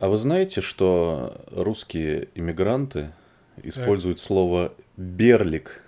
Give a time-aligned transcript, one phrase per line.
[0.00, 3.10] А вы знаете, что русские иммигранты
[3.62, 5.82] используют слово «берлик»?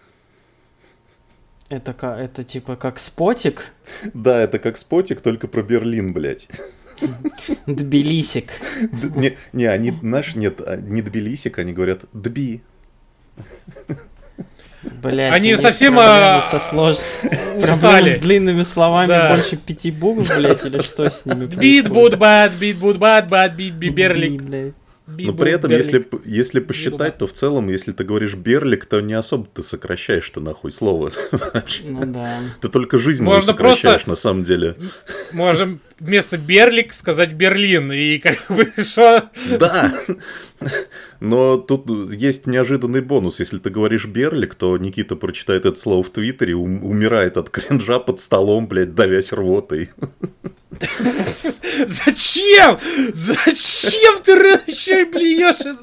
[1.71, 3.73] Это, это типа как спотик?
[4.13, 6.49] Да, это как спотик, только про Берлин, блядь.
[7.67, 8.51] Тбилисик.
[8.83, 12.61] Д- Не, не, они, знаешь, нет, а, не Тбилисик, они говорят «дби».
[15.03, 16.99] Блять, Они совсем, а, со слож...
[17.23, 18.11] проблемы устали.
[18.11, 19.31] с длинными словами Да.
[19.35, 21.89] больше пяти букв, блять, или что с ними Бит происходит?
[21.89, 24.41] буд бад, бит буд бад, бад, бит би берлик.
[24.43, 24.73] Би, блядь.
[25.07, 29.01] бит Но при этом, если, если посчитать, то в целом, если ты говоришь «берлик», то
[29.01, 31.11] не особо ты сокращаешь ты нахуй слово.
[31.85, 32.39] Ну да.
[32.61, 34.77] Ты только жизнь Можно сокращаешь просто- на самом деле.
[35.33, 37.93] Можем вместо Берлик сказать Берлин.
[37.93, 39.31] И как бы что?
[39.59, 39.93] Да,
[41.21, 43.41] но тут есть неожиданный бонус.
[43.41, 47.99] Если ты говоришь «берлик», то Никита прочитает это слово в Твиттере, ум- умирает от кринжа
[47.99, 49.91] под столом, блядь, давясь рвотой.
[51.87, 52.79] Зачем?
[53.13, 54.33] Зачем ты
[54.67, 55.77] еще и блюешь?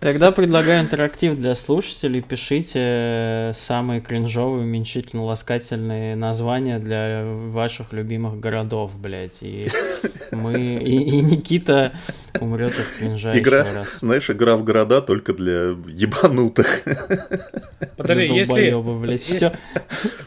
[0.00, 2.22] Тогда предлагаю интерактив для слушателей.
[2.22, 9.38] Пишите э, самые кринжовые, уменьшительно-ласкательные названия для ваших любимых городов, блядь.
[9.42, 9.68] И
[10.30, 10.54] мы...
[10.74, 11.92] И, и Никита
[12.40, 13.98] умрет от кринжа Игра, еще раз.
[14.00, 16.82] знаешь, игра в города только для ебанутых.
[17.96, 18.72] Подожди, Для если
[19.04, 19.52] блядь, всё.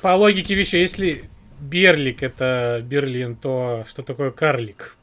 [0.02, 1.30] по логике вещей, если
[1.62, 4.98] Берлик это Берлин, то что такое карлик?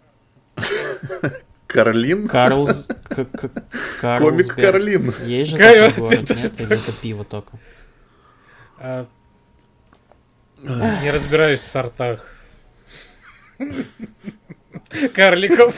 [1.67, 2.29] Карлин?
[2.29, 2.87] Карлс...
[3.09, 4.55] к- к- Комик.
[4.55, 5.15] Карлин.
[5.25, 6.61] Есть же такой город, нет?
[6.61, 7.59] Или это пиво только?
[8.79, 9.07] А,
[10.63, 12.36] Не разбираюсь в сортах.
[15.15, 15.75] Карликов.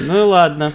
[0.00, 0.72] Ну и ладно.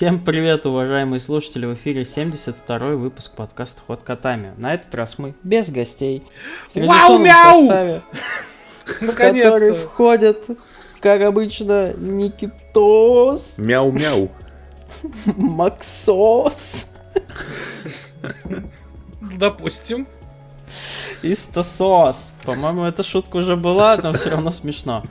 [0.00, 1.66] Всем привет, уважаемые слушатели!
[1.66, 4.54] В эфире 72-й выпуск подкаста «Ход котами».
[4.56, 6.22] На этот раз мы без гостей.
[6.70, 7.60] В Вау-мяу!
[7.60, 8.02] составе
[8.86, 10.46] в который входят,
[11.00, 14.30] как обычно, Никитос, Мяу-мяу.
[15.36, 16.86] Максос
[19.20, 20.06] Допустим.
[21.22, 22.32] И Стасос.
[22.44, 25.04] По-моему, эта шутка уже была, но все равно смешно.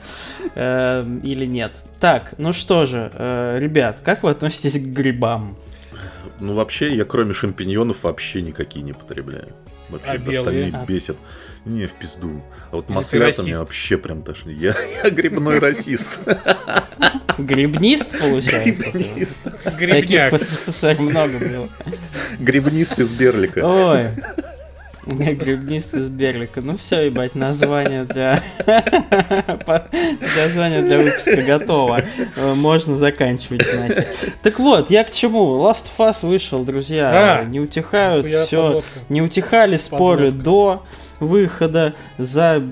[0.54, 1.72] Эм, Или нет.
[2.00, 5.56] Так, ну что же, э, ребят, как вы относитесь к грибам?
[6.38, 9.48] Ну, вообще, я кроме шампиньонов вообще никакие не потребляю.
[9.90, 10.38] Вообще, А белые?
[10.38, 11.16] остальные А- бесят.
[11.66, 12.42] Не, в пизду.
[12.72, 14.56] А вот маслята мне вообще прям тошнит.
[14.58, 16.20] Я, я грибной расист.
[17.36, 18.90] Грибнист, получается?
[18.92, 19.40] Грибнист.
[19.64, 21.68] Таких в СССР много было.
[22.38, 23.60] Грибнист из Берлика.
[23.64, 24.08] Ой.
[25.10, 26.60] Грибнист из Берлика.
[26.60, 28.40] Ну все, ебать, название для...
[30.36, 32.02] Название для выпуска готово.
[32.36, 34.06] Э, Можно заканчивать нахер.
[34.42, 35.56] Так вот, я к чему?
[35.58, 37.40] Last of Us вышел, друзья.
[37.40, 38.62] А, Не утихают, все.
[38.62, 38.88] подводка.
[39.08, 40.44] Не утихали споры Подводка.
[40.44, 40.84] до
[41.20, 42.62] выхода за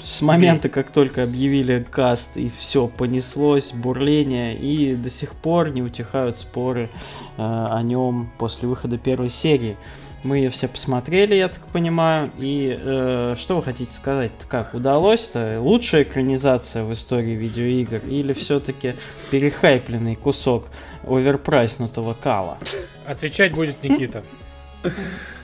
[0.00, 5.82] с момента, как только объявили каст, и все понеслось, бурление, и до сих пор не
[5.82, 6.88] утихают споры
[7.36, 9.76] э, о нем после выхода первой серии.
[10.26, 12.32] Мы ее все посмотрели, я так понимаю.
[12.36, 14.32] И э, что вы хотите сказать?
[14.48, 15.60] Как удалось-то?
[15.60, 18.96] Лучшая экранизация в истории видеоигр или все-таки
[19.30, 20.68] перехайпленный кусок
[21.06, 22.58] оверпрайснутого кала?
[23.06, 24.24] Отвечать будет Никита.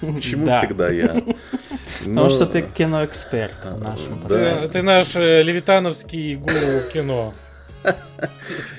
[0.00, 0.58] Почему Да.
[0.58, 1.14] всегда я?
[2.00, 4.58] Потому Но- что ты киноэксперт в нашем Да.
[4.66, 7.32] Ты наш э, левитановский гуру кино.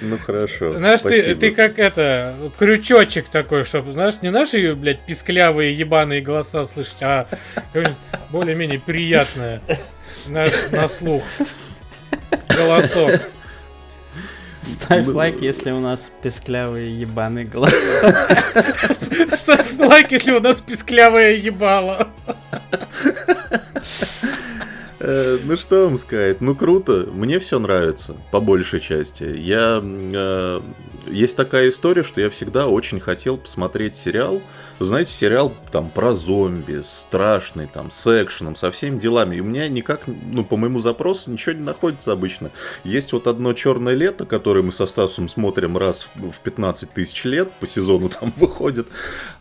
[0.02, 0.74] Ну хорошо.
[0.74, 6.66] Знаешь, ты, ты как это, крючочек такой, чтобы, знаешь, не наши, блядь, писклявые ебаные голоса
[6.66, 7.28] слышать, а
[8.30, 9.62] более-менее приятное
[10.28, 11.24] наш, на слух
[12.56, 13.12] голосок.
[14.62, 18.38] Ставь Ну, лайк, если у нас песклявые ебаные голоса.
[19.34, 22.08] Ставь лайк, если у нас писклявое ебало.
[25.06, 29.26] Э, ну что вам сказать, ну круто, мне все нравится, по большей части.
[29.38, 30.62] Я э,
[31.08, 34.42] есть такая история, что я всегда очень хотел посмотреть сериал.
[34.86, 39.38] Знаете, сериал там про зомби, страшный, там, с экшеном, со всеми делами.
[39.38, 42.52] И у меня никак, ну, по моему запросу ничего не находится обычно.
[42.84, 47.52] Есть вот одно черное лето, которое мы со Стасом смотрим раз в 15 тысяч лет,
[47.60, 48.88] по сезону там выходит.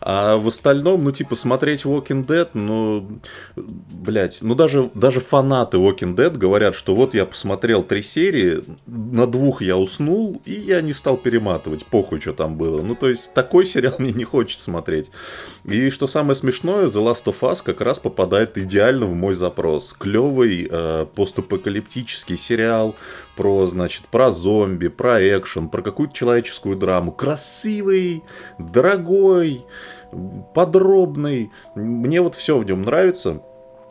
[0.01, 3.19] А в остальном, ну, типа, смотреть Walking Dead, ну,
[3.55, 9.27] блять, ну, даже, даже фанаты Walking Dead говорят, что вот я посмотрел три серии, на
[9.27, 12.81] двух я уснул, и я не стал перематывать, похуй, что там было.
[12.81, 15.11] Ну, то есть, такой сериал мне не хочется смотреть.
[15.65, 19.93] И что самое смешное, The Last of Us как раз попадает идеально в мой запрос.
[19.93, 22.95] Клевый э, постапокалиптический сериал
[23.35, 27.11] про, значит, про зомби, про экшен, про какую-то человеческую драму.
[27.11, 28.23] Красивый,
[28.59, 29.65] дорогой,
[30.53, 31.51] подробный.
[31.75, 33.41] Мне вот все в нем нравится.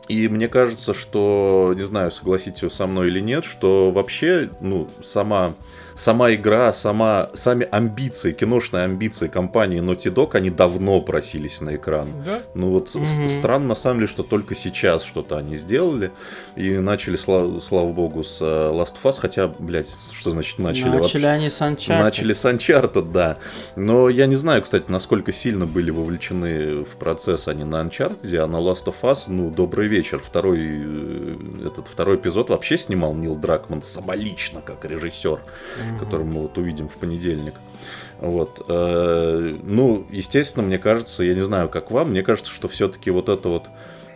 [0.09, 5.53] И мне кажется, что, не знаю, согласитесь со мной или нет, что вообще, ну, сама
[5.95, 12.07] сама игра, сама, сами амбиции, киношные амбиции компании Naughty Dog, они давно просились на экран.
[12.23, 12.41] Да?
[12.53, 13.05] Ну вот угу.
[13.27, 16.11] странно на самом деле, что только сейчас что-то они сделали
[16.55, 20.89] и начали, слава, слава богу, с uh, Last of Us, хотя, блядь, что значит начали?
[20.89, 21.27] Начали вообще?
[21.27, 21.99] они с Uncharted.
[22.01, 23.37] Начали с Uncharted, да.
[23.75, 28.47] Но я не знаю, кстати, насколько сильно были вовлечены в процесс они на Uncharted, а
[28.47, 30.21] на Last of Us, ну, добрый вечер.
[30.23, 31.35] Второй, э,
[31.67, 35.39] этот второй эпизод вообще снимал Нил Дракман самолично, как режиссер
[35.83, 35.99] mm-hmm.
[35.99, 37.55] который мы вот увидим в понедельник.
[38.19, 38.65] Вот.
[38.69, 43.27] Э, ну, естественно, мне кажется, я не знаю, как вам, мне кажется, что все-таки вот
[43.27, 43.67] эта вот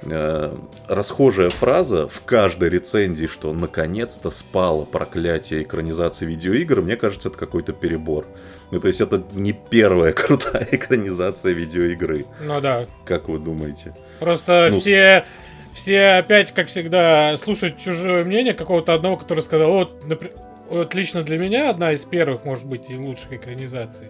[0.04, 0.56] э,
[0.88, 7.74] расхожая фраза в каждой рецензии, что наконец-то спало проклятие экранизации видеоигр, мне кажется, это какой-то
[7.74, 8.25] перебор.
[8.72, 12.25] Ну, то есть это не первая крутая экранизация видеоигры.
[12.42, 12.86] Ну да.
[13.06, 13.94] Как вы думаете?
[14.19, 15.25] Просто ну, все
[15.74, 20.36] все опять, как всегда, слушают чужое мнение какого-то одного, который сказал, вот, например,
[20.69, 24.08] вот лично для меня одна из первых, может быть, и лучших экранизаций.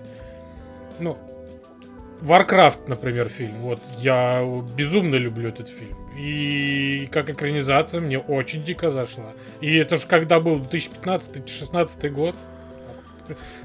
[0.99, 1.17] Ну,
[2.21, 3.61] Warcraft, например, фильм.
[3.61, 5.97] Вот я безумно люблю этот фильм.
[6.17, 9.33] И как экранизация мне очень дико зашла.
[9.61, 12.35] И это же когда был 2015-2016 год.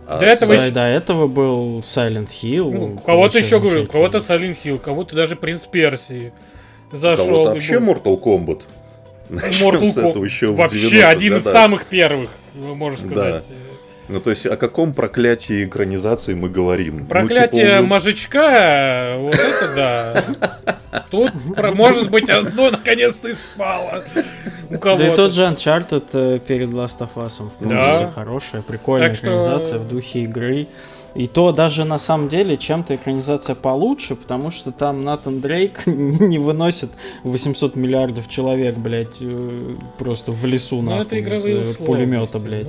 [0.06, 0.70] А, до этого, еще...
[0.70, 2.70] до этого был Silent Hill.
[2.70, 6.32] Ну, кого-то еще говорю, кого-то Silent Hill, кого-то даже Принц Персии
[6.90, 7.26] зашел.
[7.26, 7.94] Кого-то вообще был...
[7.94, 8.62] Mortal Kombat.
[9.30, 10.24] Mortal Kombat.
[10.24, 13.48] Еще вообще один из самых первых можно сказать.
[13.48, 13.54] Да.
[14.08, 17.06] Ну, то есть, о каком проклятии экранизации мы говорим?
[17.06, 21.04] Проклятие ну, типа, мажичка, вот это да.
[21.10, 21.32] Тут,
[21.74, 24.02] может быть, одно наконец-то и спало.
[24.70, 28.12] У кого Да и тот же Uncharted э, перед Last of Us вполне да.
[28.14, 29.78] хорошая, прикольная так экранизация что...
[29.78, 30.66] в духе игры.
[31.14, 36.38] И то даже на самом деле чем-то экранизация получше, потому что там Натан Дрейк не
[36.38, 36.90] выносит
[37.24, 42.68] 800 миллиардов человек, блядь, э, просто в лесу ну, нахуй из э, пулемета, блядь.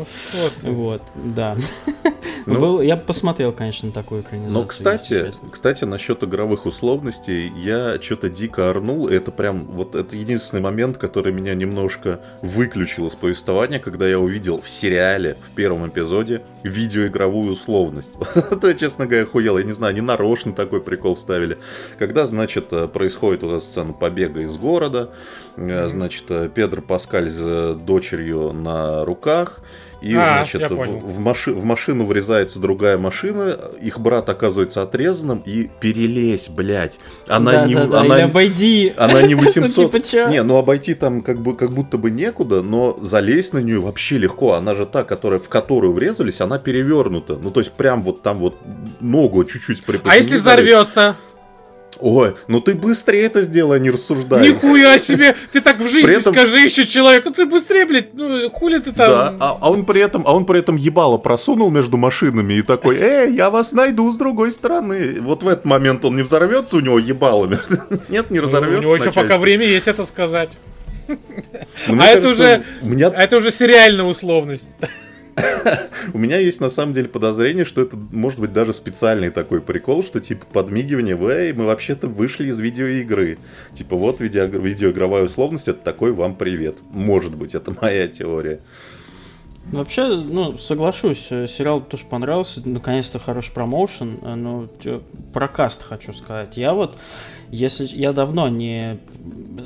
[0.61, 1.55] Ну, вот, да.
[2.45, 4.61] Ну, Был, я посмотрел, конечно, такую экранизацию.
[4.61, 9.07] Но, кстати, кстати, насчет игровых условностей, я что-то дико орнул.
[9.07, 14.61] Это прям, вот это единственный момент, который меня немножко выключил из повествования, когда я увидел
[14.61, 18.13] в сериале, в первом эпизоде, видеоигровую условность.
[18.61, 19.57] То я, честно говоря, охуел.
[19.57, 21.57] Я не знаю, они нарочно такой прикол вставили.
[21.97, 25.11] Когда, значит, э, происходит вот эта сцена побега из города,
[25.55, 25.89] mm-hmm.
[25.89, 29.59] значит, э, Педро Паскаль с дочерью на руках,
[30.03, 35.41] и, а, значит, в, в, маши, в машину врезается другая машина, их брат оказывается отрезанным,
[35.45, 36.99] и перелезь, блядь.
[37.27, 37.75] Она да, не...
[37.75, 38.93] Да, да, она, обойди.
[38.97, 39.93] Она не 800...
[39.93, 43.59] ну, типа, не, ну обойти там как, бы, как будто бы некуда, но залезть на
[43.59, 44.53] нее вообще легко.
[44.55, 47.37] Она же та, которая, в которую врезались, она перевернута.
[47.41, 48.57] Ну, то есть прям вот там вот
[48.99, 50.15] ногу чуть-чуть приподнять.
[50.15, 51.15] А если взорвется?
[51.99, 54.47] Ой, ну ты быстрее это сделай, а не рассуждай.
[54.47, 55.35] Нихуя себе!
[55.51, 56.33] Ты так в жизни этом...
[56.33, 59.09] скажи еще человеку, ты быстрее, блядь, ну хули ты там...
[59.09, 62.61] Да, а, а, он при этом, а он при этом ебало просунул между машинами и
[62.61, 65.21] такой, эй, я вас найду с другой стороны.
[65.21, 67.49] Вот в этот момент он не взорвется у него ебало?
[68.09, 68.79] Нет, не разорвется.
[68.79, 70.49] У него еще пока время есть это сказать.
[71.87, 74.75] А это уже, а это уже сериальная условность.
[76.13, 80.03] У меня есть на самом деле подозрение, что это может быть даже специальный такой прикол,
[80.03, 83.37] что типа подмигивание, эй, мы вообще-то вышли из видеоигры.
[83.73, 86.77] Типа вот видео, видеоигровая условность, это такой вам привет.
[86.91, 88.59] Может быть, это моя теория.
[89.71, 94.67] Вообще, ну, соглашусь, э, сериал тоже понравился, наконец-то хороший промоушен, э, но
[95.31, 96.57] про каст хочу сказать.
[96.57, 96.97] Я вот,
[97.49, 98.99] если я давно не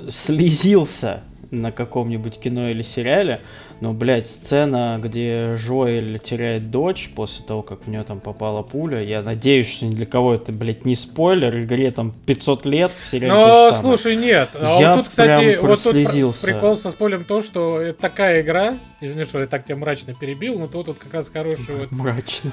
[0.07, 3.41] слезился на каком-нибудь кино или сериале,
[3.79, 9.01] но, блядь, сцена, где Жоэль теряет дочь после того, как в нее там попала пуля,
[9.01, 13.07] я надеюсь, что ни для кого это, блядь, не спойлер, игре там 500 лет, в
[13.07, 14.49] сериале Ну, слушай, нет.
[14.53, 15.93] А я вот тут, кстати, вот тут
[16.41, 20.59] прикол со спойлером то, что это такая игра, извини, что я так тебя мрачно перебил,
[20.59, 21.91] но тут вот как раз хороший вот...
[21.91, 22.51] Мрачно.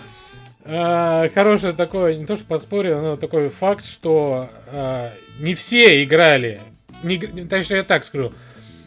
[0.64, 6.62] Uh, хорошее такое, не то что подспорье, но такой факт, что uh, не все играли,
[7.02, 8.32] не, точнее я так скажу,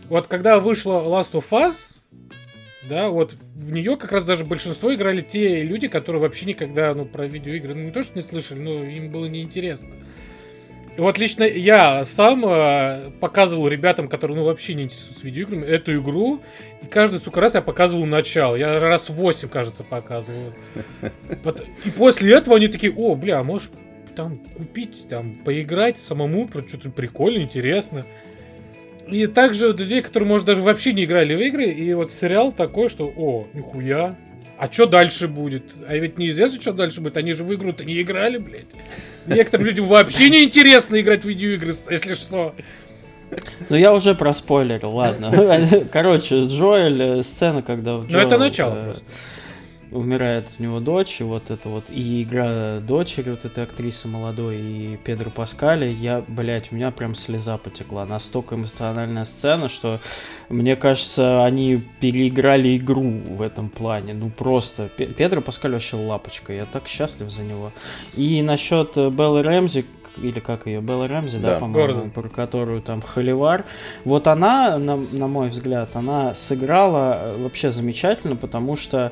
[0.09, 1.95] вот когда вышла Last of Us,
[2.89, 7.05] да, вот в нее как раз даже большинство играли те люди, которые вообще никогда, ну,
[7.05, 9.89] про видеоигры, ну, не то, что не слышали, но им было неинтересно.
[10.95, 15.99] И вот лично я сам э, показывал ребятам, которые, ну, вообще не интересуются видеоиграми, эту
[15.99, 16.41] игру,
[16.81, 18.55] и каждый, сука, раз я показывал начало.
[18.55, 20.53] Я раз 8, кажется, показывал.
[21.85, 23.71] И после этого они такие, о, бля, а может
[24.15, 28.03] там купить, там поиграть самому, что-то прикольно, интересно.
[29.07, 32.89] И также людей, которые, может, даже вообще не играли в игры, и вот сериал такой,
[32.89, 34.15] что, о, нихуя,
[34.57, 35.63] а что дальше будет?
[35.87, 37.17] А ведь неизвестно, что дальше будет.
[37.17, 38.65] Они же в игру-то не играли, блядь.
[39.27, 42.55] Некоторым людям вообще не интересно играть в видеоигры, если что.
[43.69, 45.31] Ну я уже проспойлерил, ладно.
[45.91, 47.97] Короче, Джоэль, э, сцена, когда...
[47.97, 49.05] Ну это начало э, просто
[49.91, 54.57] умирает у него дочь, и вот это вот, и игра дочери вот этой актрисы молодой,
[54.57, 58.05] и Педро Паскали, я, блядь, у меня прям слеза потекла.
[58.05, 59.99] Настолько эмоциональная сцена, что,
[60.49, 64.13] мне кажется, они переиграли игру в этом плане.
[64.13, 64.89] Ну, просто.
[64.89, 67.71] Педро Паскаль вообще лапочка, я так счастлив за него.
[68.13, 69.85] И насчет э, Беллы Рэмзи,
[70.21, 73.65] или как ее, Белла Рэмзи, да, да по-моему, про которую там Холивар.
[74.03, 79.11] Вот она, на, на мой взгляд, она сыграла э, вообще замечательно, потому что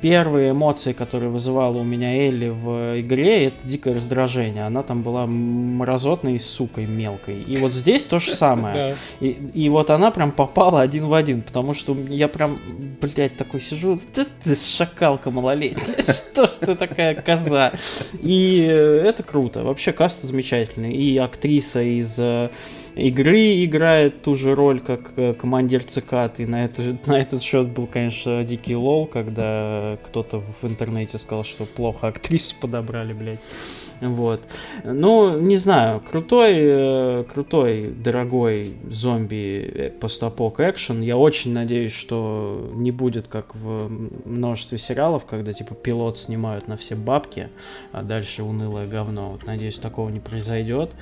[0.00, 4.64] первые эмоции, которые вызывала у меня Элли в игре, это дикое раздражение.
[4.64, 7.42] Она там была мразотной сукой мелкой.
[7.42, 8.94] И вот здесь то же самое.
[9.20, 12.58] И, и вот она прям попала один в один, потому что я прям,
[13.00, 17.72] блядь, такой сижу, ты, ты шакалка малолетняя, что ж ты такая коза?
[18.22, 19.62] И э, это круто.
[19.62, 20.92] Вообще каст замечательный.
[20.92, 22.50] И актриса из э,
[22.94, 26.40] игры играет ту же роль, как э, командир цикад.
[26.40, 31.44] И на, это, на этот счет был, конечно, дикий лол, когда кто-то в интернете сказал,
[31.44, 33.40] что плохо актрису подобрали, блядь.
[34.00, 34.40] Вот.
[34.82, 41.02] Ну, не знаю, крутой, э, крутой, дорогой зомби э, постапок экшен.
[41.02, 43.90] Я очень надеюсь, что не будет как в
[44.24, 47.50] множестве сериалов, когда типа пилот снимают на все бабки,
[47.92, 49.32] а дальше унылое говно.
[49.32, 50.92] Вот, надеюсь, такого не произойдет.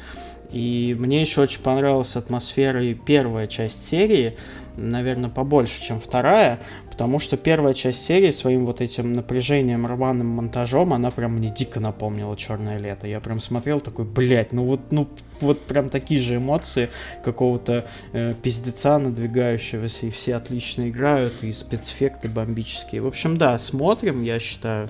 [0.50, 4.36] И мне еще очень понравилась атмосфера и первая часть серии,
[4.76, 10.94] наверное, побольше, чем вторая, потому что первая часть серии своим вот этим напряжением, рваным монтажом,
[10.94, 13.06] она прям мне дико напомнила «Черное лето».
[13.06, 15.06] Я прям смотрел такой, блядь, ну вот, ну
[15.40, 16.88] вот прям такие же эмоции
[17.24, 23.02] какого-то э, пиздеца надвигающегося, и все отлично играют, и спецэффекты бомбические.
[23.02, 24.88] В общем, да, смотрим, я считаю.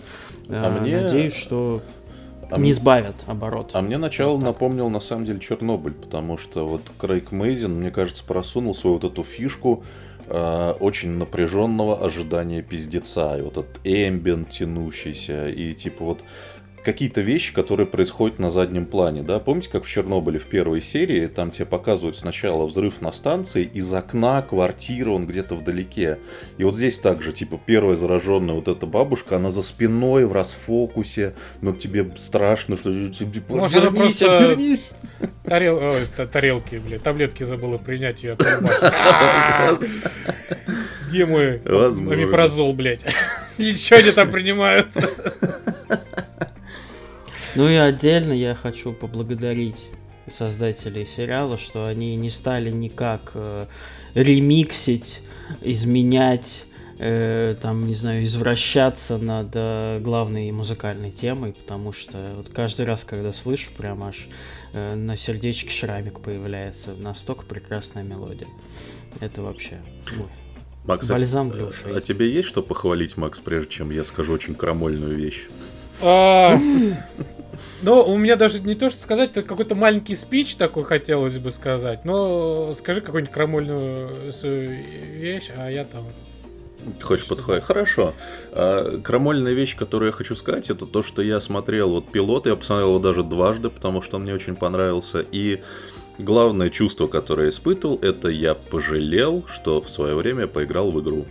[0.49, 1.01] Э, а мне...
[1.01, 1.83] Надеюсь, что
[2.51, 3.71] а не избавят оборот.
[3.75, 7.91] А мне начало вот напомнил на самом деле Чернобыль, потому что вот Крейг Мейзин, мне
[7.91, 9.85] кажется, просунул свою вот эту фишку
[10.27, 13.37] э, очень напряженного ожидания пиздеца.
[13.39, 16.21] И вот этот эмбиент тянущийся, и типа вот
[16.89, 21.27] какие-то вещи, которые происходят на заднем плане, да, помните, как в Чернобыле в первой серии,
[21.27, 26.19] там тебе показывают сначала взрыв на станции, из окна квартиры он где-то вдалеке,
[26.57, 31.35] и вот здесь также, типа, первая зараженная вот эта бабушка, она за спиной в расфокусе,
[31.61, 34.93] но тебе страшно, что, типа, Может, обернись, просто обернись.
[35.45, 35.77] Тарел...
[35.77, 38.39] Ой, тарелки, блядь, таблетки забыла принять ее
[41.09, 43.05] Где мой амипрозол, блядь?
[43.59, 44.89] Ничего не там принимают.
[47.55, 49.89] Ну и отдельно я хочу поблагодарить
[50.29, 53.67] создателей сериала, что они не стали никак э,
[54.15, 55.23] ремиксить,
[55.61, 56.67] изменять,
[56.99, 63.05] э, там, не знаю, извращаться над э, главной музыкальной темой, потому что вот каждый раз,
[63.05, 64.29] когда слышу, прям аж
[64.73, 66.95] э, на сердечке шрамик появляется.
[66.95, 68.49] Настолько прекрасная мелодия.
[69.21, 69.79] Это вообще...
[70.19, 70.27] Ой.
[70.85, 71.95] Макс, Бальзам для ушей.
[71.95, 75.47] А тебе есть что похвалить, Макс, прежде чем я скажу очень крамольную вещь?
[76.01, 76.59] А,
[77.83, 81.51] ну, у меня даже не то, что сказать, это какой-то маленький спич такой хотелось бы
[81.51, 82.05] сказать.
[82.05, 86.05] Но скажи какую-нибудь крамольную вещь, а я там...
[87.03, 87.65] Хочешь подхватить?
[87.65, 88.15] Хорошо.
[88.53, 92.57] А, крамольная вещь, которую я хочу сказать, это то, что я смотрел вот пилот, я
[92.57, 95.25] посмотрел его даже дважды, потому что он мне очень понравился.
[95.33, 95.63] И
[96.19, 101.27] главное чувство, которое я испытывал, это я пожалел, что в свое время поиграл в игру.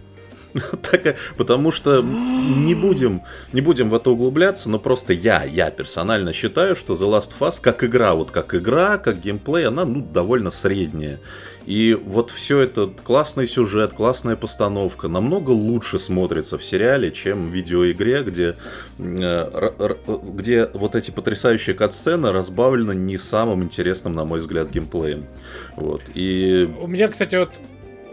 [0.91, 3.21] Так, потому что не будем,
[3.53, 7.47] не будем в это углубляться, но просто я, я персонально считаю, что The Last of
[7.47, 11.19] Us как игра, вот как игра, как геймплей, она ну, довольно средняя.
[11.65, 17.53] И вот все это классный сюжет, классная постановка намного лучше смотрится в сериале, чем в
[17.53, 18.55] видеоигре, где,
[18.97, 19.93] э,
[20.33, 25.25] где вот эти потрясающие катсцены разбавлены не самым интересным, на мой взгляд, геймплеем.
[25.75, 26.03] Вот.
[26.13, 26.69] И...
[26.79, 27.59] У меня, кстати, вот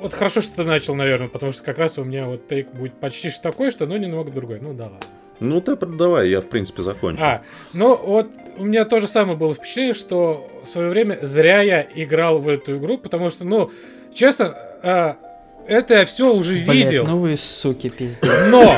[0.05, 2.93] вот хорошо, что ты начал, наверное, потому что как раз у меня вот тейк будет
[2.93, 4.61] почти что такой, что, ну, немного другой.
[4.61, 5.01] Ну, да ладно.
[5.41, 7.25] Ну, ты давай, я, в принципе, закончу.
[7.25, 7.41] А,
[7.73, 12.39] ну, вот у меня тоже самое было впечатление, что в свое время зря я играл
[12.39, 13.71] в эту игру, потому что, ну,
[14.13, 15.17] честно, а,
[15.67, 17.07] это я все уже Блядь, видел.
[17.07, 18.31] ну вы суки, пиздец.
[18.51, 18.71] Но,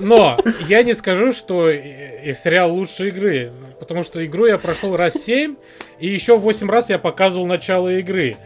[0.00, 0.38] но,
[0.68, 5.54] я не скажу, что и сериал лучше игры, потому что игру я прошел раз 7,
[6.00, 8.36] и еще 8 раз я показывал начало игры.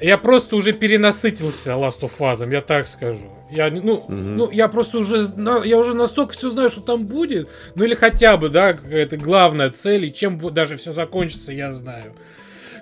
[0.00, 3.30] Я просто уже перенасытился Last of Us, я так скажу.
[3.50, 4.12] Я, ну, угу.
[4.12, 5.26] ну, я просто уже,
[5.64, 7.48] я уже настолько все знаю, что там будет.
[7.74, 12.14] Ну, или хотя бы, да, это главная цель, и чем даже все закончится, я знаю.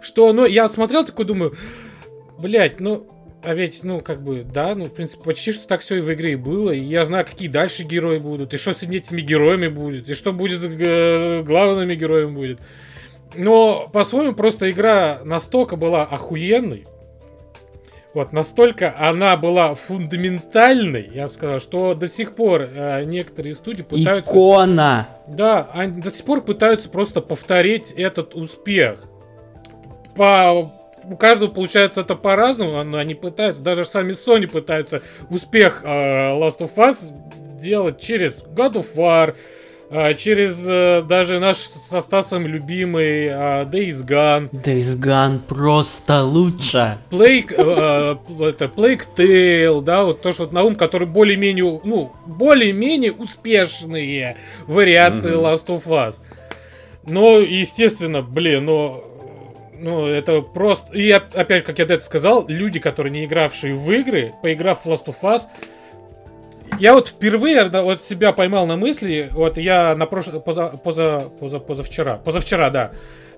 [0.02, 1.56] Что, ну, я смотрел такой, думаю,
[2.38, 3.06] блять, ну,
[3.42, 6.12] а ведь, ну, как бы, да, ну, в принципе, почти что так все и в
[6.12, 6.72] игре и было.
[6.72, 10.32] И я знаю, какие дальше герои будут, и что с этими героями будет, и что
[10.32, 12.60] будет с э, главными героями будет.
[13.36, 16.86] Но, по-своему, просто игра настолько была охуенной,
[18.16, 24.32] вот, настолько она была фундаментальной, я сказал, что до сих пор э, некоторые студии пытаются...
[24.32, 25.06] Икона!
[25.28, 29.04] Да, они до сих пор пытаются просто повторить этот успех.
[30.14, 30.72] По,
[31.04, 36.60] у каждого получается это по-разному, но они пытаются, даже сами Sony пытаются успех э, Last
[36.60, 37.12] of Us
[37.58, 39.34] делать через God of War,
[39.90, 44.50] через э, даже наш со Стасом любимый а, Days Gone.
[44.50, 46.98] Days Gone просто лучше.
[47.10, 51.80] Plague, э, э, это Plague Tale, да, вот то, что вот на ум, который более-менее,
[51.84, 55.54] ну, более-менее успешные вариации mm-hmm.
[55.54, 56.16] Last of Us.
[57.04, 59.04] Но, естественно, блин, но
[59.78, 60.92] ну, это просто...
[60.96, 65.06] И опять, как я это сказал, люди, которые не игравшие в игры, поиграв в Last
[65.06, 65.42] of Us,
[66.78, 71.58] я вот впервые вот себя поймал на мысли, вот я на прошлое, поза, поза, поза,
[71.58, 72.92] позавчера, позавчера, да,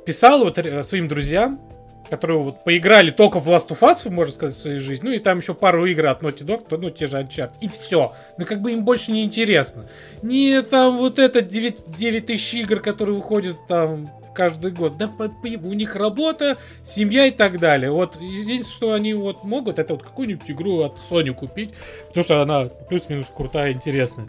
[0.04, 1.60] писал вот своим друзьям,
[2.08, 5.18] которые вот поиграли только в Last of Us, можно сказать, в своей жизни, ну и
[5.18, 8.12] там еще пару игр от Naughty Dog, ну те же Uncharted, и все.
[8.38, 9.86] Ну как бы им больше не интересно.
[10.22, 14.96] Не там вот это 9, 9 тысяч игр, которые выходят там каждый год.
[14.96, 17.90] Да у них работа, семья и так далее.
[17.90, 21.74] Вот единственное, что они вот могут, это вот какую-нибудь игру от Sony купить,
[22.06, 24.28] потому что она плюс-минус крутая, интересная.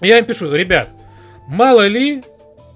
[0.00, 0.88] Я им пишу, ребят,
[1.46, 2.24] мало ли,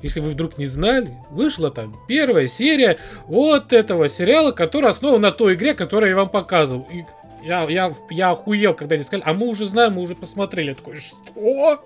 [0.00, 5.32] если вы вдруг не знали, вышла там первая серия вот этого сериала, который основан на
[5.32, 6.86] той игре, которую я вам показывал.
[6.92, 7.04] И
[7.44, 10.68] я, я, я охуел, когда они сказали, а мы уже знаем, мы уже посмотрели.
[10.68, 11.82] Я такой, что?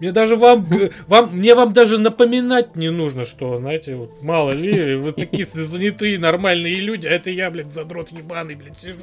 [0.00, 0.66] Мне даже вам,
[1.06, 6.18] вам, мне вам даже напоминать не нужно, что, знаете, вот мало ли, вы такие занятые
[6.18, 8.98] нормальные люди, а это я, блядь, задрот ебаный, блядь, сижу.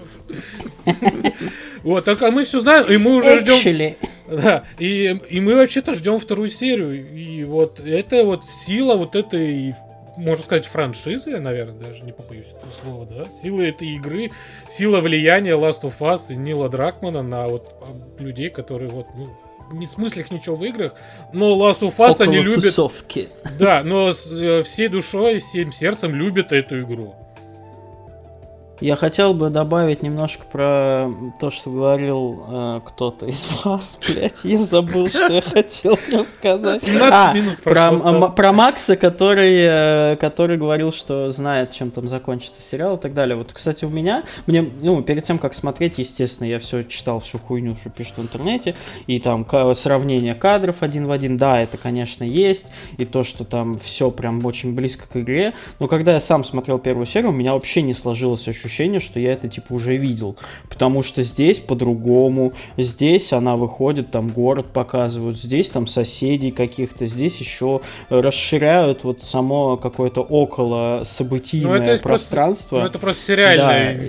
[1.83, 3.95] Вот, так а мы все знаем, и мы уже ждем.
[4.29, 7.07] Да, и, и мы вообще-то ждем вторую серию.
[7.15, 9.73] И вот это вот сила вот этой
[10.17, 14.31] можно сказать, франшизы, наверное, даже не побоюсь этого слова, да, сила этой игры,
[14.67, 17.71] сила влияния Last of Us и Нила Дракмана на вот
[18.17, 19.29] людей, которые вот, ну,
[19.71, 20.93] не смысле их ничего в играх,
[21.33, 22.63] но Last of Us Около они любят.
[22.63, 23.29] Тусовки.
[23.59, 27.15] Да, но э, всей душой, всем сердцем любят эту игру.
[28.79, 31.09] Я хотел бы добавить немножко про
[31.39, 36.83] то, что говорил э, кто-то из вас, блять, я забыл, что я хотел рассказать.
[36.83, 42.07] 17 а, минут про, а, про Макса, который, э, который говорил, что знает, чем там
[42.07, 43.35] закончится сериал и так далее.
[43.35, 47.39] Вот, кстати, у меня, мне, ну, перед тем, как смотреть, естественно, я все читал, всю
[47.39, 48.75] хуйню, что пишут в интернете,
[49.07, 53.73] и там сравнение кадров один в один, да, это, конечно, есть, и то, что там
[53.75, 57.53] все прям очень близко к игре, но когда я сам смотрел первую серию, у меня
[57.53, 60.37] вообще не сложилось ощущение ощущение, что я это типа уже видел.
[60.69, 67.39] Потому что здесь по-другому, здесь она выходит, там город показывают, здесь там соседей каких-то, здесь
[67.39, 72.79] еще расширяют вот само какое-то около событийное ну, это пространство.
[72.79, 73.99] Просто, ну, это просто сериальное.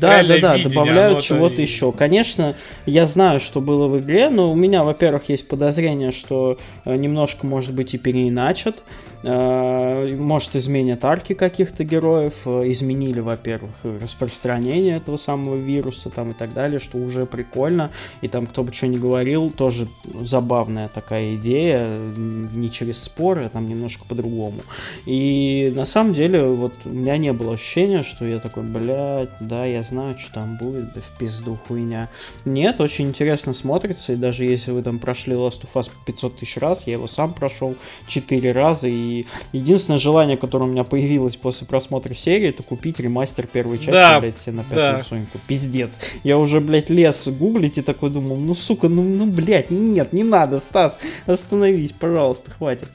[0.00, 1.92] Да, да, да, да, добавляют чего-то еще.
[1.92, 2.54] Конечно,
[2.86, 7.46] я знаю, что было в игре, но у меня, во-первых, есть подозрение, что э, немножко,
[7.46, 8.82] может быть, и переиначат.
[9.22, 16.34] Э, может, изменят арки каких-то героев, э, изменили, во-первых, распространение этого самого вируса там и
[16.34, 17.90] так далее, что уже прикольно.
[18.20, 19.88] И там, кто бы что ни говорил, тоже
[20.20, 24.60] забавная такая идея, не через споры, а там немножко по-другому.
[25.04, 29.64] И на самом деле, вот у меня не было ощущения, что я такой, блядь, да,
[29.64, 32.08] я знаю, что там будет, да в пизду хуйня.
[32.44, 36.56] Нет, очень интересно смотрится, и даже если вы там прошли Last of Us 500 тысяч
[36.58, 37.74] раз, я его сам прошел
[38.06, 43.00] 4 раза, и и единственное желание, которое у меня появилось после просмотра серии, это купить
[43.00, 45.02] ремастер первой части, да, блядь, себе на пятую да.
[45.02, 45.38] Соньку.
[45.46, 45.98] Пиздец.
[46.24, 50.24] Я уже, блядь, лез гуглить и такой думал, ну, сука, ну, ну, блядь, нет, не
[50.24, 52.88] надо, Стас, остановись, пожалуйста, хватит.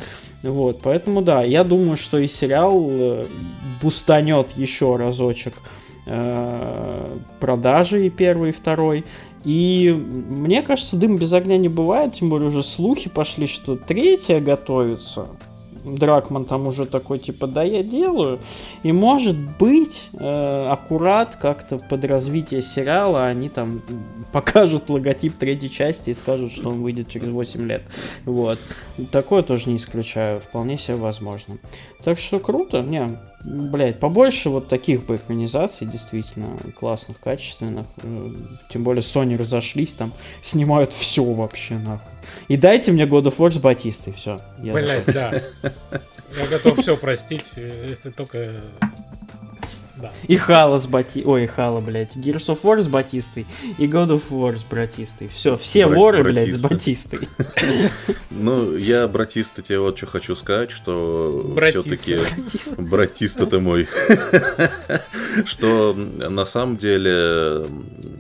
[0.43, 3.26] Вот, поэтому, да, я думаю, что и сериал э,
[3.82, 5.54] бустанет еще разочек
[6.06, 9.06] э, продажи и первый, и второй.
[9.45, 14.39] И мне кажется, дым без огня не бывает, тем более уже слухи пошли, что третья
[14.39, 15.28] готовится.
[15.84, 18.39] Дракман там уже такой, типа, да, я делаю.
[18.84, 23.82] И может быть, э, аккурат как-то под развитие сериала они там
[24.32, 27.84] покажут логотип третьей части и скажут, что он выйдет через 8 лет.
[28.26, 28.60] Вот.
[29.12, 31.58] Такое тоже не исключаю, вполне себе возможно.
[32.04, 37.86] Так что круто, не, блять, побольше вот таких бы экранизаций, действительно, классных, качественных.
[37.98, 38.32] Э,
[38.70, 42.12] Тем более Sony разошлись, там снимают все вообще нахуй.
[42.48, 44.42] И дайте мне God of War с Батистой, все.
[44.58, 45.34] Блять, да.
[46.38, 48.62] Я готов все простить, если только
[50.04, 50.12] да.
[50.28, 51.24] И Хала с Бати...
[51.26, 52.18] Ой, Хала, блядь.
[52.18, 53.46] Gears of War с Батистой
[53.78, 55.30] и God of War с Братистой.
[55.30, 55.98] Все, все Брат...
[55.98, 56.44] воры, Братиста.
[56.44, 57.20] блядь, с Батистой.
[58.36, 62.18] Ну, я, Братиста, тебе вот что хочу сказать, что все-таки...
[62.78, 63.88] Братиста ты мой.
[65.46, 67.68] Что на самом деле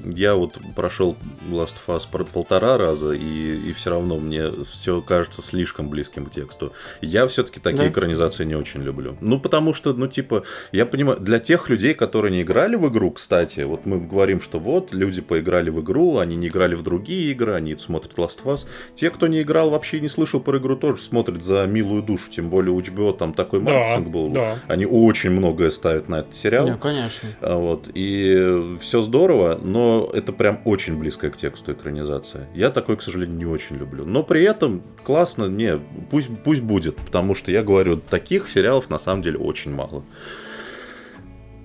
[0.05, 1.17] я вот прошел
[1.49, 6.31] Last of Us полтора раза, и, и все равно мне все кажется слишком близким к
[6.31, 6.73] тексту.
[7.01, 9.17] Я все-таки такие экранизации не очень люблю.
[9.21, 13.11] Ну, потому что, ну, типа, я понимаю, для тех людей, которые не играли в игру,
[13.11, 17.31] кстати, вот мы говорим, что вот, люди поиграли в игру, они не играли в другие
[17.31, 18.65] игры, они смотрят Last of Us.
[18.93, 22.49] Те, кто не играл, вообще не слышал про игру, тоже смотрят за милую душу, тем
[22.49, 24.29] более у HBO там такой маркетинг да, был.
[24.29, 24.59] Да.
[24.67, 26.67] Они очень многое ставят на этот сериал.
[26.67, 27.29] Да, конечно.
[27.41, 32.47] А вот, и все здорово, но это прям очень близкая к тексту экранизация.
[32.53, 34.05] Я такой, к сожалению, не очень люблю.
[34.05, 35.79] Но при этом классно, не,
[36.11, 40.03] пусть, пусть будет, потому что я говорю, таких сериалов на самом деле очень мало.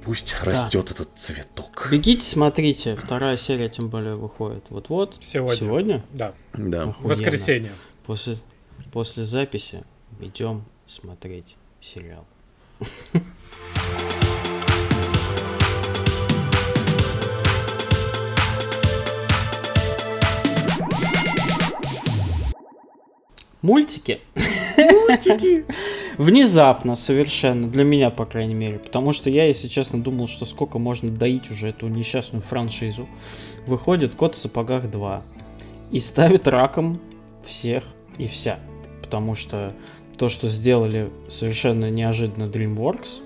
[0.08, 0.50] Пусть да.
[0.52, 1.88] растет этот цветок.
[1.90, 2.96] Бегите, смотрите.
[2.96, 4.64] Вторая серия тем более выходит.
[4.70, 5.16] Вот-вот.
[5.20, 5.56] Сегодня.
[5.58, 6.04] Сегодня?
[6.14, 6.32] Да.
[6.54, 6.84] Да.
[6.84, 7.08] Охуенно.
[7.10, 7.70] Воскресенье.
[8.06, 8.36] После,
[8.90, 9.84] после записи
[10.18, 12.26] идем смотреть сериал.
[23.62, 24.20] Мультики.
[24.76, 25.64] Мультики.
[26.18, 28.78] Внезапно, совершенно, для меня, по крайней мере.
[28.78, 33.08] Потому что я, если честно, думал, что сколько можно доить уже эту несчастную франшизу.
[33.66, 35.22] Выходит Кот в сапогах 2.
[35.90, 37.00] И ставит раком
[37.44, 37.84] всех
[38.16, 38.60] и вся.
[39.02, 39.74] Потому что
[40.18, 43.20] то, что сделали совершенно неожиданно DreamWorks,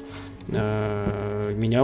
[0.49, 1.83] э, меня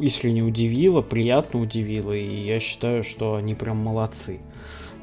[0.00, 4.40] искренне удивило, приятно удивило, и я считаю, что они прям молодцы.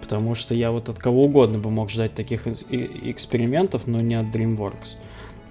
[0.07, 4.27] Потому что я вот от кого угодно бы мог ждать таких экспериментов, но не от
[4.27, 4.95] DreamWorks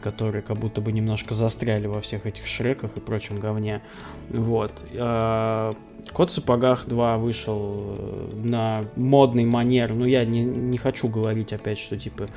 [0.07, 3.83] которые как будто бы немножко застряли во всех этих шреках и прочем говне.
[4.29, 4.85] Вот.
[4.97, 5.75] А,
[6.13, 9.93] Кот в сапогах 2 вышел э, на модный манер.
[9.93, 12.29] Ну, я не, не хочу говорить опять, что типа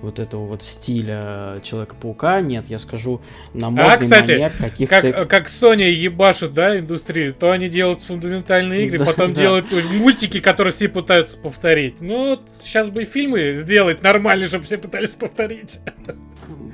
[0.00, 2.40] вот этого вот стиля Человека-паука.
[2.40, 3.20] Нет, я скажу
[3.52, 5.12] на а, модный а, кстати, манер каких-то...
[5.12, 10.72] Как, как Sony ебашут, да, индустрию, то они делают фундаментальные игры, потом делают мультики, которые
[10.72, 12.00] все пытаются повторить.
[12.00, 15.80] Ну, сейчас бы фильмы сделать нормально, чтобы все пытались повторить.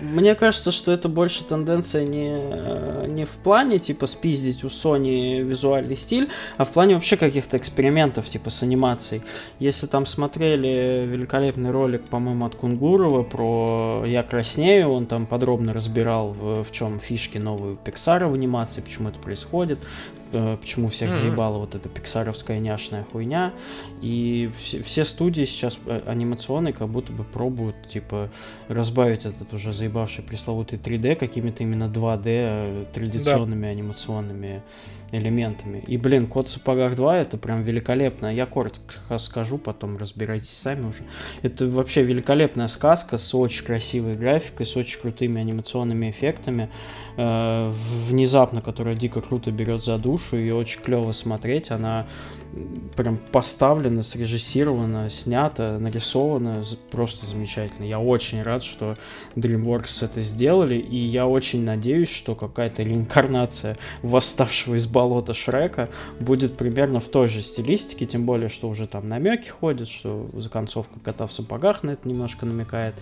[0.04, 5.96] Мне кажется, что это больше тенденция не, не в плане, типа, спиздить у Sony визуальный
[5.96, 9.22] стиль, а в плане вообще каких-то экспериментов, типа, с анимацией.
[9.58, 16.32] Если там смотрели великолепный ролик, по-моему, от Кунгурова про «Я краснею», он там подробно разбирал,
[16.32, 19.78] в, в чем фишки новые Pixar в анимации, почему это происходит,
[20.23, 20.23] Э,
[20.60, 21.20] почему всех mm-hmm.
[21.20, 23.52] заебала вот эта пиксаровская няшная хуйня.
[24.02, 28.30] И все, все студии сейчас э, анимационные как будто бы пробуют, типа,
[28.68, 33.68] разбавить этот уже заебавший пресловутый 3D какими-то именно 2D э, традиционными да.
[33.68, 34.62] анимационными
[35.16, 35.82] элементами.
[35.86, 38.34] И, блин, Код в сапогах 2 это прям великолепно.
[38.34, 41.04] Я коротко скажу, потом разбирайтесь сами уже.
[41.42, 46.70] Это вообще великолепная сказка с очень красивой графикой, с очень крутыми анимационными эффектами,
[47.16, 47.70] э,
[48.08, 51.70] внезапно, которая дико круто берет за душу, и очень клево смотреть.
[51.70, 52.06] Она
[52.96, 57.86] прям поставлена, срежиссирована, снята, нарисована просто замечательно.
[57.86, 58.96] Я очень рад, что
[59.36, 65.88] DreamWorks это сделали, и я очень надеюсь, что какая-то реинкарнация восставшего из болота Шрека
[66.20, 71.00] будет примерно в той же стилистике, тем более, что уже там намеки ходят, что законцовка
[71.00, 72.94] кота в сапогах на это немножко намекает.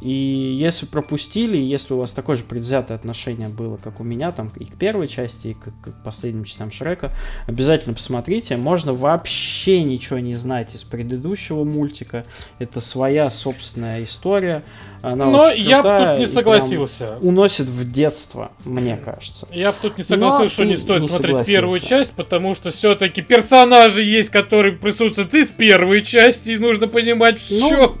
[0.00, 4.50] И если пропустили, если у вас такое же предвзятое отношение было, как у меня, там
[4.56, 7.12] и к первой части, и к, к последним частям Шрека,
[7.46, 8.56] обязательно посмотрите.
[8.56, 12.24] Можно вообще ничего не знать из предыдущего мультика.
[12.58, 14.62] Это своя собственная история.
[15.02, 17.16] Она Но я бы тут не согласился.
[17.22, 19.48] Уносит в детство, мне кажется.
[19.50, 21.60] Я бы тут не согласился, Но что не стоит не смотреть согласился.
[21.60, 27.38] первую часть, потому что все-таки персонажи есть, которые присутствуют из первой части, и нужно понимать,
[27.40, 27.96] в ну, чем.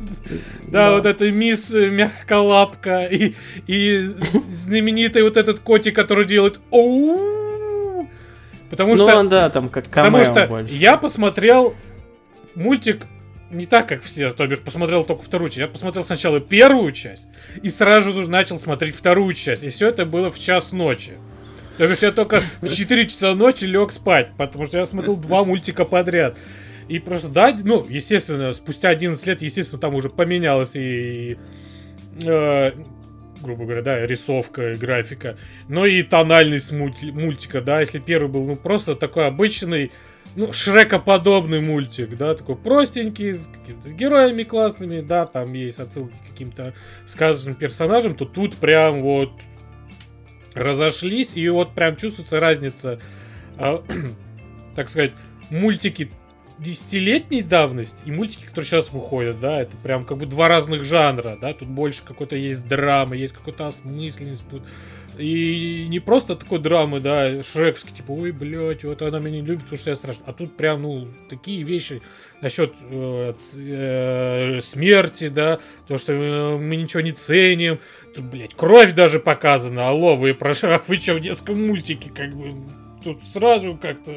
[0.68, 3.34] Да, да, вот эта мисс э, мягколапка и,
[3.66, 4.00] и
[4.48, 7.49] знаменитый вот этот котик, который делает оу.
[8.70, 9.24] Потому ну, что...
[9.24, 10.72] да, там как Потому что больше.
[10.72, 11.74] я посмотрел
[12.54, 13.06] мультик
[13.50, 15.58] не так, как все, то бишь посмотрел только вторую часть.
[15.58, 17.26] Я посмотрел сначала первую часть
[17.62, 19.64] и сразу же начал смотреть вторую часть.
[19.64, 21.12] И все это было в час ночи.
[21.76, 25.44] То бишь я только в 4 часа ночи лег спать, потому что я смотрел два
[25.44, 26.36] мультика подряд.
[26.88, 31.38] И просто, да, ну, естественно, спустя 11 лет, естественно, там уже поменялось и...
[32.22, 32.72] Э,
[33.40, 35.36] грубо говоря, да, рисовка, графика,
[35.68, 39.90] но и тональность мульти- мультика, да, если первый был, ну, просто такой обычный,
[40.36, 46.30] ну, Шрекоподобный мультик, да, такой простенький, с какими-то героями классными, да, там есть отсылки к
[46.30, 46.74] каким-то
[47.06, 49.32] сказочным персонажам, то тут прям вот
[50.54, 53.00] разошлись, и вот прям чувствуется разница,
[53.56, 53.82] а,
[54.76, 55.12] так сказать,
[55.50, 56.10] мультики
[56.60, 61.38] десятилетней давности и мультики, которые сейчас выходят, да, это прям как бы два разных жанра,
[61.40, 64.62] да, тут больше какой-то есть драмы, есть какой-то осмысленность, тут
[65.18, 69.62] и не просто такой драмы, да, шрековский, типа, ой, блядь, вот она меня не любит,
[69.62, 70.24] потому что я страшно.
[70.26, 72.00] А тут прям, ну, такие вещи
[72.40, 77.80] насчет э, э, смерти, да, то, что э, мы ничего не ценим.
[78.14, 79.88] Тут, блядь, кровь даже показана.
[79.88, 82.54] Алло, вы, прошу, вы что, в детском мультике, как бы,
[83.04, 84.12] тут сразу как-то...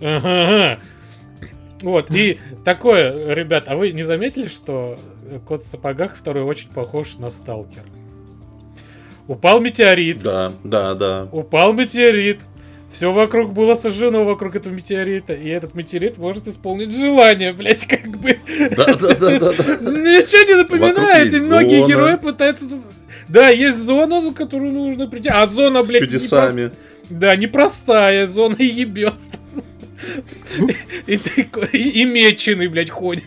[0.00, 0.80] Ага.
[1.82, 4.98] Вот, и такое, ребят, а вы не заметили, что
[5.46, 7.82] кот в сапогах второй очень похож на сталкер?
[9.28, 10.22] Упал метеорит.
[10.22, 11.28] Да, да, да.
[11.32, 12.42] Упал метеорит.
[12.90, 15.34] Все вокруг было сожжено вокруг этого метеорита.
[15.34, 18.38] И этот метеорит может исполнить желание, блять, как бы.
[18.76, 19.48] Да, да, да, да.
[19.80, 21.34] Ничего не напоминает.
[21.34, 22.66] И многие герои пытаются.
[23.28, 25.28] Да, есть зона, которую нужно прийти.
[25.28, 26.70] А зона, блядь, чудесами.
[27.10, 29.14] Да, непростая зона ебет.
[31.06, 31.20] И,
[31.72, 33.24] и, и меченый, блядь, ходит.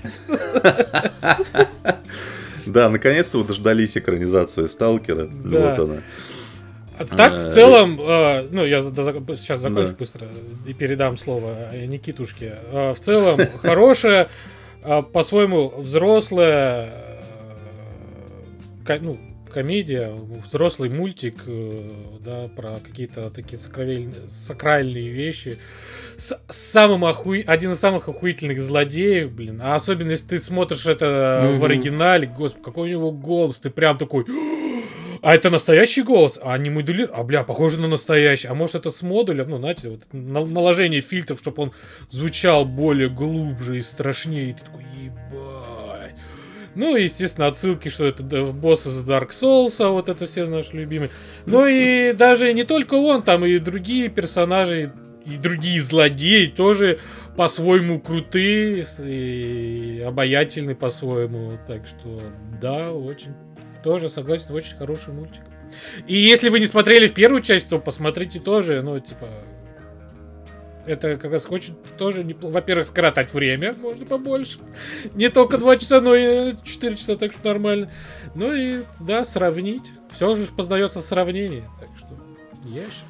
[2.65, 5.27] Да, наконец-то вы дождались экранизации Сталкера.
[5.27, 5.75] Да.
[5.75, 6.01] Вот она.
[7.15, 9.95] Так, в целом, э, ну, я сейчас закончу да.
[9.97, 10.27] быстро
[10.67, 12.57] и передам слово Никитушке.
[12.71, 14.29] Э, в целом, хорошая,
[14.83, 16.93] э, по-своему, взрослая,
[18.99, 19.17] ну,
[19.49, 20.11] комедия,
[20.45, 21.35] взрослый мультик,
[22.19, 25.57] да, про какие-то такие сакральные, сакральные вещи.
[26.17, 27.41] С самым охуй...
[27.41, 29.59] Один из самых охуительных злодеев, блин.
[29.63, 31.05] А особенно, если ты смотришь это
[31.43, 31.57] mm-hmm.
[31.57, 34.25] в оригинале, господи, какой у него голос, ты прям такой...
[35.21, 36.39] А это настоящий голос?
[36.41, 37.09] А не модулир?
[37.13, 38.47] А, бля, похоже на настоящий.
[38.47, 39.49] А может это с модулем?
[39.49, 41.71] Ну, знаете, вот наложение фильтров, чтобы он
[42.09, 44.51] звучал более глубже и страшнее.
[44.51, 45.58] И ты такой, ебать.
[46.79, 51.09] Ну, естественно, отсылки, что это босс из Dark Souls, а вот это все наши любимые.
[51.45, 54.93] Ну и даже не только он, там и другие персонажи,
[55.25, 57.01] и другие злодеи тоже
[57.35, 61.59] по-своему крутые и обаятельны по-своему.
[61.67, 62.21] Так что,
[62.61, 63.33] да, очень
[63.83, 65.41] тоже согласен, очень хороший мультик.
[66.07, 69.27] И если вы не смотрели в первую часть, то посмотрите тоже, ну, типа,
[70.85, 74.59] это как раз хочет тоже, во-первых, скоротать время, можно побольше.
[75.13, 77.91] Не только 2 часа, но и 4 часа, так что нормально.
[78.35, 79.91] Ну и, да, сравнить.
[80.11, 82.07] Все же познается в сравнении, так что
[82.67, 83.03] ешь.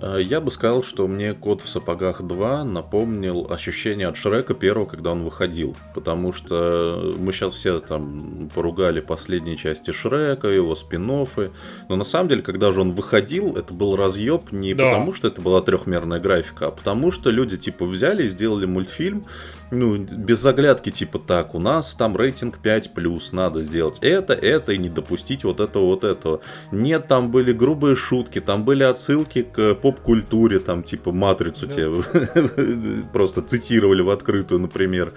[0.00, 4.86] Э, я бы сказал, что мне «Кот в сапогах 2» напомнил ощущение от Шрека первого,
[4.86, 5.76] когда он выходил.
[5.94, 11.50] Потому что мы сейчас все там поругали последние части Шрека, его спин -оффы.
[11.88, 14.90] Но на самом деле, когда же он выходил, это был разъеб не да.
[14.90, 19.24] потому, что это была трехмерная графика, а потому что люди типа взяли и сделали мультфильм,
[19.70, 24.72] ну, без заглядки, типа, так, у нас там рейтинг 5 плюс, надо сделать это, это
[24.72, 26.40] и не допустить вот этого, вот этого.
[26.72, 31.72] Нет, там были грубые шутки, там были отсылки к поп-культуре, там, типа, матрицу да.
[31.72, 35.12] тебе просто цитировали в открытую, например.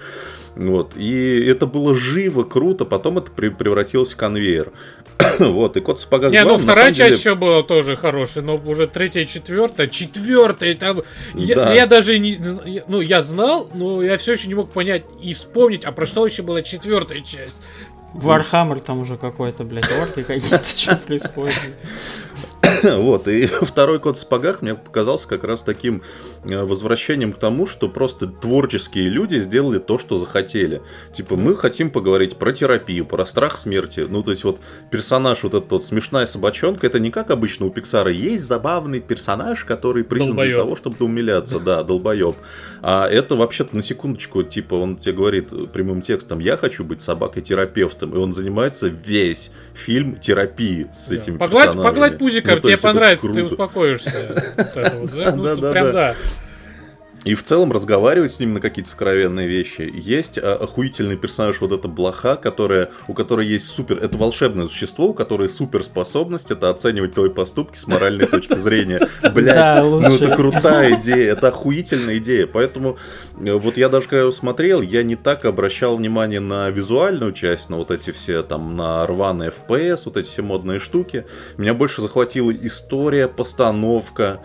[0.55, 0.93] Вот.
[0.97, 4.71] И это было живо, круто, потом это превратилось в конвейер.
[5.39, 7.15] вот, и кот в сапогах Не, ну вторая часть деле...
[7.15, 11.01] еще была тоже хорошая, но уже третья, четвертая, четвертая, там...
[11.33, 12.37] Я, я даже не...
[12.87, 16.25] Ну, я знал, но я все еще не мог понять и вспомнить, а про что
[16.25, 17.57] еще была четвертая часть.
[18.13, 21.55] Warhammer там уже какой-то, блядь, орки какие-то, что происходит.
[22.83, 26.03] Вот, и второй кот в сапогах мне показался как раз таким
[26.43, 30.81] возвращением к тому, что просто творческие люди сделали то, что захотели.
[31.13, 34.05] Типа, мы хотим поговорить про терапию, про страх смерти.
[34.07, 37.69] Ну, то есть, вот персонаж, вот этот вот смешная собачонка, это не как обычно у
[37.69, 38.11] Пиксара.
[38.11, 41.59] Есть забавный персонаж, который призван для того, чтобы умиляться.
[41.59, 42.35] Да, долбоеб.
[42.81, 48.15] А это вообще-то на секундочку, типа, он тебе говорит прямым текстом, я хочу быть собакой-терапевтом.
[48.15, 51.83] И он занимается весь фильм терапии с этими погладь, персонажами.
[51.83, 54.11] Погладь пузика, ну, тебе понравится, ты успокоишься.
[55.33, 56.15] Ну, прям да.
[57.23, 59.87] И в целом разговаривать с ним на какие-то сокровенные вещи.
[59.93, 63.99] Есть а, охуительный персонаж, вот эта блоха, которая, у которой есть супер...
[63.99, 68.99] Это волшебное существо, у которой суперспособность это оценивать твои поступки с моральной точки зрения.
[69.33, 72.47] Блядь, ну это крутая идея, это охуительная идея.
[72.47, 72.97] Поэтому
[73.39, 77.77] э, вот я даже когда смотрел, я не так обращал внимание на визуальную часть, на
[77.77, 81.25] вот эти все там, на рваные FPS, вот эти все модные штуки.
[81.57, 84.41] Меня больше захватила история, постановка,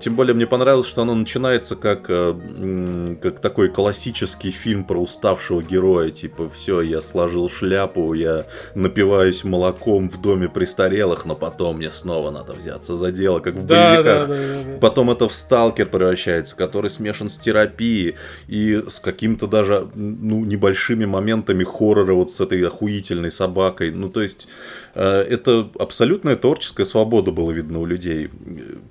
[0.00, 5.62] Тем более мне понравилось, что оно начинается как, э, как такой классический фильм про уставшего
[5.62, 6.10] героя.
[6.10, 12.30] Типа, все, я сложил шляпу, я напиваюсь молоком в доме престарелых, но потом мне снова
[12.30, 14.28] надо взяться за дело, как в да, боевиках.
[14.28, 14.78] Да, да, да, да.
[14.80, 18.16] Потом это в сталкер превращается, который смешан с терапией
[18.48, 23.92] и с каким-то даже ну, небольшими моментами хоррора вот с этой охуительной собакой.
[23.92, 24.48] Ну, то есть
[24.96, 28.30] это абсолютная творческая свобода была видно у людей.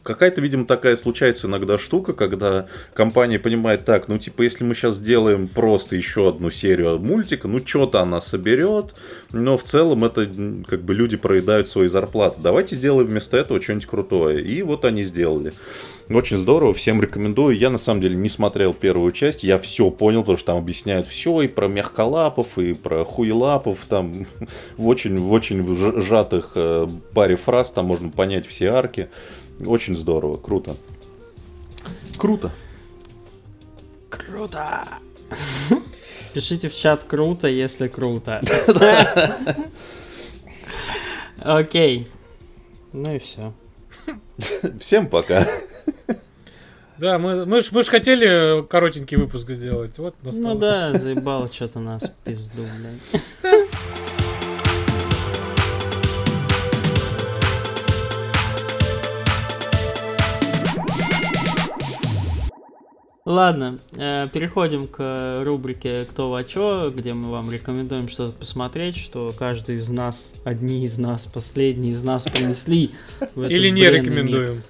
[0.03, 4.97] Какая-то, видимо, такая случается иногда штука, когда компания понимает так, ну, типа, если мы сейчас
[4.97, 8.93] сделаем просто еще одну серию мультика, ну, что-то она соберет,
[9.31, 10.29] но в целом это,
[10.67, 12.39] как бы, люди проедают свои зарплаты.
[12.41, 14.43] Давайте сделаем вместо этого что-нибудь крутое.
[14.43, 15.53] И вот они сделали.
[16.09, 17.57] Очень здорово, всем рекомендую.
[17.57, 21.07] Я на самом деле не смотрел первую часть, я все понял, потому что там объясняют
[21.07, 24.27] все и про мягколапов, и про хуелапов, там
[24.77, 25.65] в очень, в очень
[25.99, 29.09] сжатых э, паре фраз, там можно понять все арки.
[29.65, 30.75] Очень здорово, круто.
[32.17, 32.51] Круто.
[34.09, 34.87] Круто.
[36.33, 38.43] Пишите в чат круто, если круто.
[41.39, 42.07] Окей.
[42.93, 43.53] Ну и все.
[44.79, 45.47] Всем пока.
[46.97, 49.97] Да, мы, мы ж, мы ж хотели коротенький выпуск сделать.
[49.97, 50.53] Вот настало.
[50.53, 53.21] Ну да, заебало что-то нас пизду, блядь.
[63.25, 69.34] Ладно, э, переходим к рубрике «Кто во чё», где мы вам рекомендуем что-то посмотреть, что
[69.38, 72.91] каждый из нас, одни из нас, последние из нас принесли.
[73.36, 74.53] Или не рекомендуем.
[74.53, 74.62] Мир.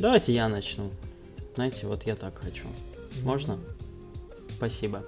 [0.00, 0.90] Давайте я начну.
[1.54, 2.64] Знаете, вот я так хочу.
[3.22, 3.58] Можно?
[4.56, 5.02] Спасибо.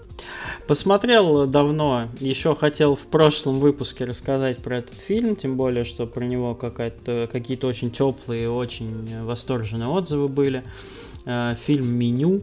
[0.66, 6.24] Посмотрел давно, еще хотел в прошлом выпуске рассказать про этот фильм, тем более, что про
[6.24, 10.62] него какие-то очень теплые, очень восторженные отзывы были.
[11.24, 12.42] Э, фильм «Меню»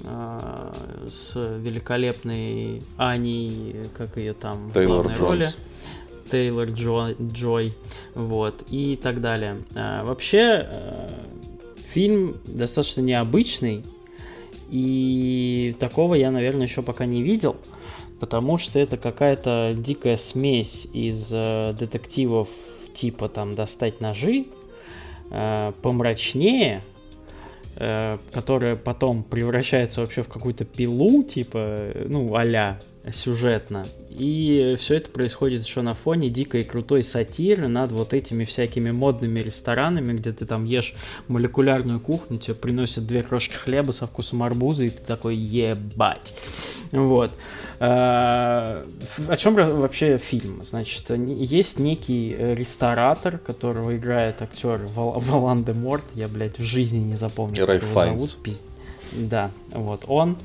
[0.00, 0.72] э,
[1.08, 5.20] с великолепной Аней, как ее там, Тейлор главной Джонс.
[5.20, 5.48] роли.
[6.30, 7.72] Тейлор Джо, Джой,
[8.14, 9.62] вот, и так далее.
[9.74, 10.68] А, вообще,
[11.78, 13.84] фильм достаточно необычный,
[14.70, 17.56] и такого я, наверное, еще пока не видел,
[18.20, 22.48] потому что это какая-то дикая смесь из э, детективов
[22.92, 24.46] типа там «Достать ножи»,
[25.30, 26.82] э, помрачнее,
[27.80, 32.44] Э, которая потом превращается вообще в какую-то пилу, типа, ну, а
[33.12, 33.86] сюжетно.
[34.10, 39.40] И все это происходит еще на фоне дикой крутой сатиры над вот этими всякими модными
[39.40, 40.94] ресторанами, где ты там ешь
[41.28, 46.34] молекулярную кухню, тебе приносят две крошки хлеба со вкусом арбуза, и ты такой ебать.
[46.90, 47.32] Вот.
[47.80, 48.84] А,
[49.28, 50.64] о чем вообще фильм?
[50.64, 56.04] Значит, есть некий ресторатор, которого играет актер Валан де Морт.
[56.14, 58.36] Я, блядь, в жизни не запомнил, как его зовут.
[59.12, 60.36] Да, вот он.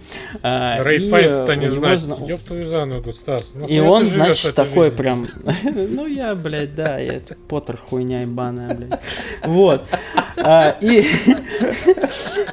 [0.41, 1.99] А, Рэй Файнс-то не знать.
[1.99, 2.15] Зна...
[2.25, 3.53] Ёб твою зануду, Стас.
[3.55, 4.97] Ну, и он, значит, такой жизнь?
[4.97, 5.25] прям...
[5.63, 8.99] ну, я, блядь, да, я Поттер хуйня ебаная, блядь.
[9.43, 9.83] Вот.
[10.37, 11.05] А, и,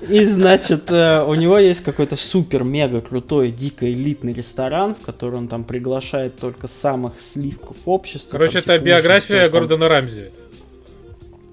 [0.08, 5.48] и, значит, э, у него есть какой-то супер-мега крутой, дико элитный ресторан, в который он
[5.48, 8.32] там приглашает только самых сливков общества.
[8.32, 10.30] Короче, там, это типа, биография Гордона Рамзи.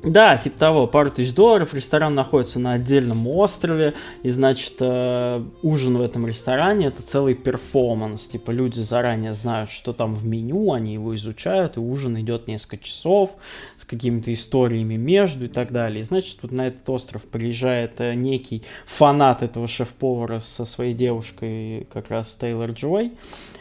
[0.08, 3.94] Да, типа того, пару тысяч долларов, ресторан находится на отдельном острове,
[4.24, 9.92] и, значит, э, ужин в этом ресторане это целый перформанс, типа люди заранее знают, что
[9.92, 13.36] там в меню, они его изучают, и ужин идет несколько часов
[13.76, 16.02] с какими-то историями между и так далее.
[16.02, 21.86] И, значит, вот на этот остров приезжает э, некий фанат этого шеф-повара со своей девушкой,
[21.92, 23.12] как раз Тейлор Джой,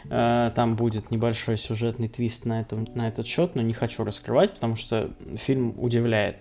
[0.09, 4.53] Э, там будет небольшой сюжетный твист на, этом, на этот счет, но не хочу раскрывать,
[4.53, 6.36] потому что фильм удивляет.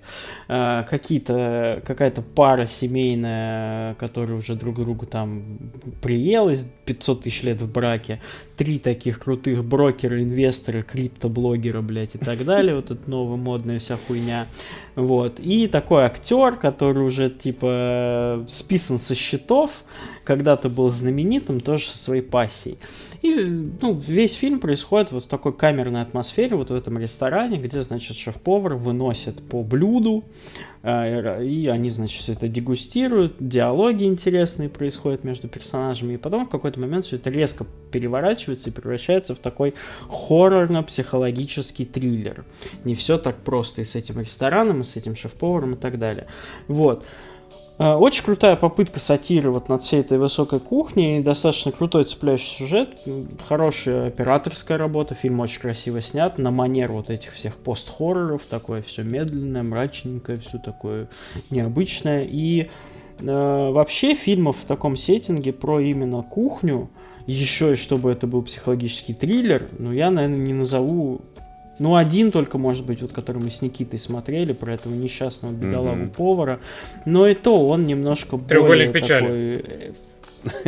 [0.48, 5.58] Э, какие-то, какая-то пара семейная, которая уже друг другу там
[6.00, 8.20] приелась, 500 тысяч лет в браке,
[8.56, 13.98] три таких крутых брокера, инвестора, криптоблогера, блядь, и так далее, вот эта новая модная вся
[14.06, 14.46] хуйня.
[14.94, 15.40] Вот.
[15.40, 19.84] И такой актер, который уже типа списан со счетов,
[20.24, 22.78] когда-то был знаменитым, тоже со своей пассией.
[23.22, 23.34] И
[23.80, 28.16] ну, весь фильм происходит вот в такой камерной атмосфере, вот в этом ресторане, где, значит,
[28.16, 29.75] шеф-повар выносит по блюду,
[30.82, 36.50] э, и они, значит, все это дегустируют, диалоги интересные происходят между персонажами, и потом в
[36.50, 39.74] какой-то момент все это резко переворачивается и превращается в такой
[40.08, 42.44] хоррорно-психологический триллер.
[42.84, 46.26] Не все так просто и с этим рестораном, и с этим шеф-поваром и так далее.
[46.68, 47.04] Вот.
[47.78, 52.98] Э, Очень крутая попытка сатиры вот над всей этой высокой кухней, достаточно крутой цепляющий сюжет,
[53.46, 59.02] хорошая операторская работа, фильм очень красиво снят, на манер вот этих всех пост-хорроров, такое все
[59.02, 61.08] медленное, мрачненькое, все такое
[61.50, 62.26] необычное.
[62.28, 62.70] И
[63.20, 66.88] э, вообще фильмов в таком сеттинге про именно кухню,
[67.26, 71.20] еще и чтобы это был психологический триллер, ну я, наверное, не назову
[71.78, 76.08] ну, один только, может быть, вот который мы с Никитой смотрели, про этого несчастного бедолагу
[76.08, 76.60] повара.
[77.04, 79.22] Но и то он немножко «Треугольник более печали».
[79.22, 79.92] такой, э,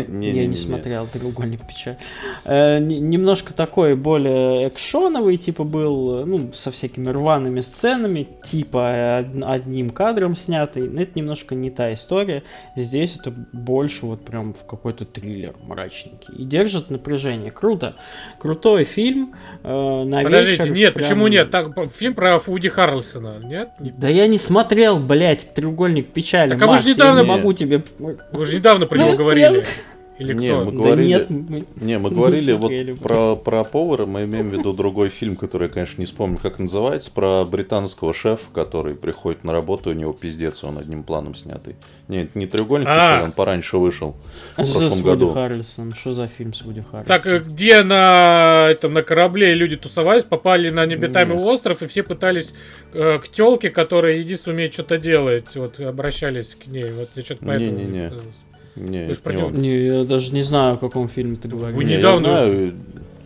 [0.09, 1.97] Не, я не смотрел треугольник печаль.
[2.45, 9.21] Э, не- немножко такой более экшоновый, типа был, э, ну, со всякими рваными сценами, типа
[9.21, 10.89] од- одним кадром снятый.
[10.89, 12.43] Но это немножко не та история.
[12.77, 16.35] Здесь это больше вот прям в какой-то триллер мрачненький.
[16.37, 17.51] И держит напряжение.
[17.51, 17.95] Круто.
[18.39, 19.35] Крутой фильм.
[19.63, 21.51] э, на Подождите, вечер нет, прям- почему нет?
[21.51, 23.71] Так, фильм про Фуди Харрельсона, нет?
[23.81, 26.51] Не- Да я не смотрел, блядь, треугольник печали.
[26.51, 27.83] Так а вы Макс, же недавно- я не могу тебе.
[28.33, 29.65] Вы же недавно про него говорили.
[30.19, 30.65] Или Не, кто?
[30.65, 32.93] мы Да говорили- нет, мы- Не, мы не говорили вот смотрели.
[32.95, 36.59] про, про повара, мы имеем в виду другой фильм, который я, конечно, не вспомню, как
[36.59, 41.77] называется, про британского шефа, который приходит на работу, у него пиздец, он одним планом снятый.
[42.09, 42.95] Нет, не треугольник, А.
[42.97, 44.17] печали, он пораньше вышел
[44.57, 45.33] А в что с прошлом Вуди году.
[45.35, 45.95] Харрельсоном?
[45.95, 47.07] Что за фильм с Вуди Харрельсоном?
[47.07, 52.03] Так, э, где на, этом, на корабле люди тусовались, попали на необитаемый остров, и все
[52.03, 52.55] пытались
[52.93, 56.91] э, к телке, которая единственное умеет что-то делать, вот обращались к ней.
[56.91, 57.79] Вот я что-то поэтому...
[57.79, 58.13] Не-не-не.
[58.79, 59.51] Не, Вы это про не него-.
[59.51, 61.77] Не, я даже не знаю, о каком фильме ты говоришь.
[61.77, 62.75] Вы Не, я недавно- знаю,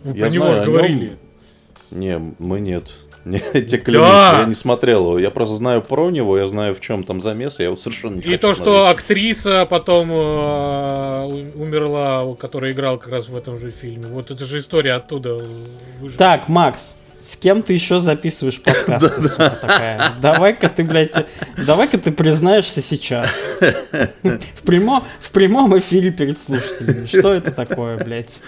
[0.03, 0.71] Вы Я про него знаю нем.
[0.71, 1.11] говорили.
[1.91, 2.93] Не, мы нет.
[3.25, 4.39] Не, я тебе клянусь, Да.
[4.41, 5.19] я не смотрел его.
[5.19, 8.21] Я просто знаю про него, я знаю, в чем там замес, я его совершенно не
[8.21, 8.99] И хочу то, что смотреть.
[8.99, 14.07] актриса потом э, умерла, которая играла как раз в этом же фильме.
[14.07, 15.39] Вот это же история оттуда.
[16.01, 16.17] выжила.
[16.17, 20.11] Так, Макс, с кем ты еще записываешь подкасты, сука такая?
[20.21, 21.11] Давай-ка ты, блядь,
[21.57, 23.29] давай-ка ты признаешься сейчас.
[23.61, 27.05] В, прямо, в прямом эфире перед слушателями.
[27.05, 28.41] Что это такое, блядь?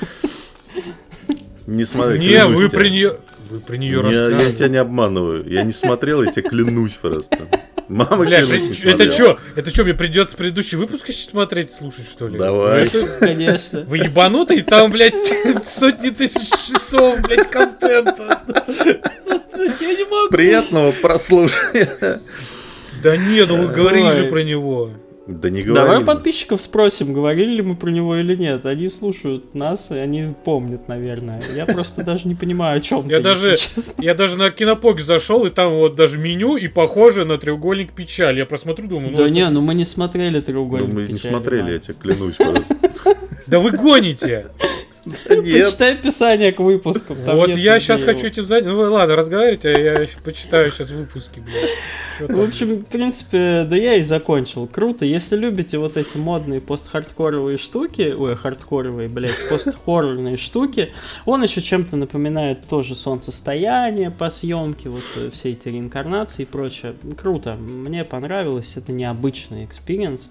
[1.67, 3.17] Не смотри, Не, вы про нее...
[3.49, 5.47] Вы про нее Я, я тебя не обманываю.
[5.47, 7.47] Я не смотрел, я тебе клянусь просто.
[7.88, 9.12] Мама Бля, это смотрел.
[9.12, 9.40] что?
[9.56, 12.38] Это что, мне придется предыдущий выпуск сейчас смотреть, слушать, что ли?
[12.38, 12.88] Давай.
[12.92, 13.82] Ну, это- Конечно.
[13.82, 14.62] Вы ебанутый?
[14.64, 15.16] Там, блядь,
[15.66, 18.42] сотни тысяч часов, блядь, контента.
[19.80, 20.30] Я не могу.
[20.32, 22.20] Приятного прослушивания.
[23.04, 24.92] Да не, ну вы говорили же про него.
[25.28, 26.03] Да не Давай говори.
[26.03, 28.65] у подписчиков спросим, говорили ли мы про него или нет.
[28.67, 31.41] Они слушают нас, и они помнят, наверное.
[31.55, 33.55] Я просто даже не понимаю, о чем Я ты, даже,
[33.97, 38.38] я даже на кинопоке зашел, и там вот даже меню, и похоже на треугольник печаль.
[38.38, 41.71] Я просмотрю, думаю, ну, Да не, ну мы не смотрели Ну, треугольник мы не смотрели,
[41.71, 42.76] я тебе клянусь просто.
[43.47, 44.45] да вы гоните.
[45.06, 45.66] Нет.
[45.66, 47.14] Почитай описание к выпуску.
[47.14, 48.70] вот я сейчас хочу этим заняться.
[48.70, 51.41] Ну ладно, разговаривайте, а я почитаю сейчас выпуски?
[52.20, 54.68] В общем, в принципе, да я и закончил.
[54.68, 55.06] Круто.
[55.06, 60.93] Если любите вот эти модные пост-хардкоровые штуки, ой, хардкоровые, блядь, пост-хоррорные штуки,
[61.26, 66.95] он еще чем-то напоминает тоже солнцестояние по съемке, вот э, все эти реинкарнации и прочее.
[67.18, 67.56] Круто.
[67.56, 68.78] Мне понравилось.
[68.78, 70.30] Это необычный experience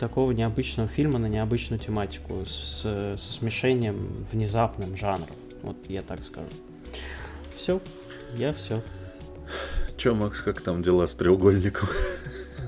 [0.00, 5.36] такого необычного фильма на необычную тематику с, со смешением внезапным жанров.
[5.62, 6.48] Вот я так скажу.
[7.54, 7.80] Все.
[8.34, 8.82] Я все.
[9.98, 11.88] Че, Макс, как там дела с треугольником?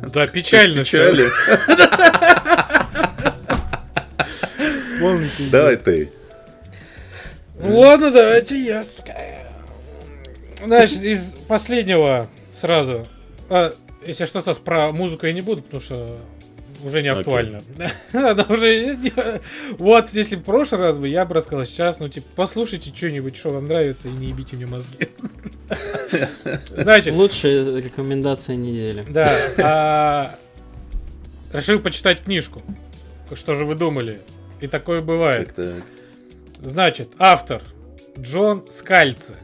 [0.02, 1.14] Да, печально все.
[5.50, 6.12] Давай ты.
[7.58, 8.84] Ну ладно, давайте я.
[10.58, 13.06] Значит, из последнего сразу.
[13.48, 13.72] А,
[14.04, 16.18] если что, Стас, про музыку я не буду, потому что
[16.82, 17.62] уже не актуально.
[18.12, 18.96] Она уже
[19.78, 23.50] Вот, если в прошлый раз бы я бы рассказал сейчас, ну, типа, послушайте что-нибудь, что
[23.50, 25.08] вам нравится, и не ебите мне мозги.
[26.70, 29.04] Значит, Лучшая рекомендация недели.
[29.08, 29.32] да.
[29.58, 30.38] а,
[31.52, 32.62] Решил почитать книжку.
[33.34, 34.20] Что же вы думали?
[34.60, 35.54] И такое бывает.
[35.54, 35.84] Так, так.
[36.60, 37.62] Значит, автор
[38.18, 39.34] Джон Скальце.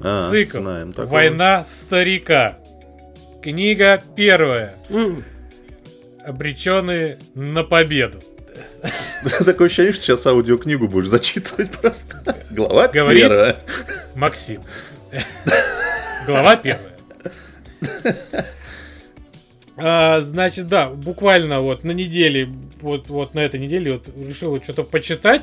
[0.00, 0.58] А, Цикл.
[0.58, 1.12] знаем такого.
[1.14, 2.58] Война старика.
[3.42, 4.74] Книга первая.
[6.26, 8.20] Обреченные на победу.
[9.44, 12.36] Такое ощущение, что сейчас аудиокнигу будешь зачитывать просто.
[12.50, 13.22] Глава Говорит.
[13.22, 13.56] первая.
[14.16, 14.60] Максим.
[16.26, 16.92] Глава первая.
[19.76, 22.48] А, значит, да, буквально вот на неделе,
[22.80, 25.42] вот, вот на этой неделе вот решил вот что-то почитать.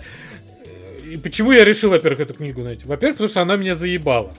[1.10, 2.86] И почему я решил, во-первых, эту книгу найти?
[2.88, 4.34] Во-первых, потому что она меня заебала.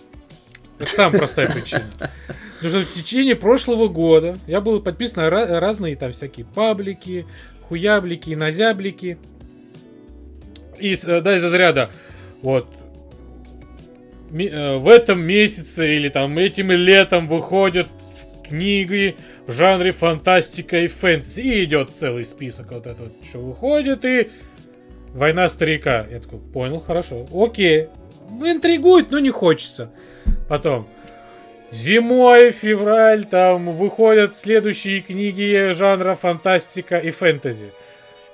[0.79, 1.85] Это самая простая причина.
[2.61, 7.27] Потому что в течение прошлого года я был подписан на разные там всякие паблики,
[7.69, 9.19] хуяблики, назяблики.
[10.79, 11.91] И, с- э, да, из-за заряда,
[12.43, 12.67] вот,
[14.33, 17.87] э, в этом месяце или там этим летом выходит
[18.47, 19.17] книги
[19.47, 21.41] в жанре фантастика и фэнтези.
[21.41, 24.29] И идет целый список вот этот, что выходит, и
[25.15, 26.05] Война старика.
[26.11, 27.25] Я такой, понял, хорошо.
[27.33, 27.87] Окей.
[28.45, 29.91] Интригует, но не хочется.
[30.49, 30.89] Потом.
[31.71, 37.73] Зимой, февраль, там выходят следующие книги жанра фантастика и фэнтези.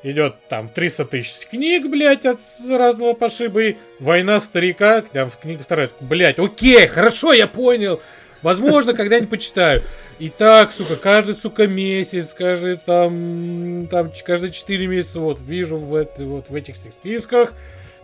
[0.03, 2.39] Идет там 300 тысяч книг, блядь, от
[2.69, 3.63] разного пошиба.
[3.63, 5.91] И война старика, там в книге вторая.
[6.01, 8.01] Блядь, окей, хорошо, я понял.
[8.43, 9.83] Возможно, когда-нибудь почитаю.
[10.19, 15.95] И так, сука, каждый, сука, месяц, каждый там, там, каждые 4 месяца, вот, вижу в,
[15.95, 17.53] это, вот, в этих списках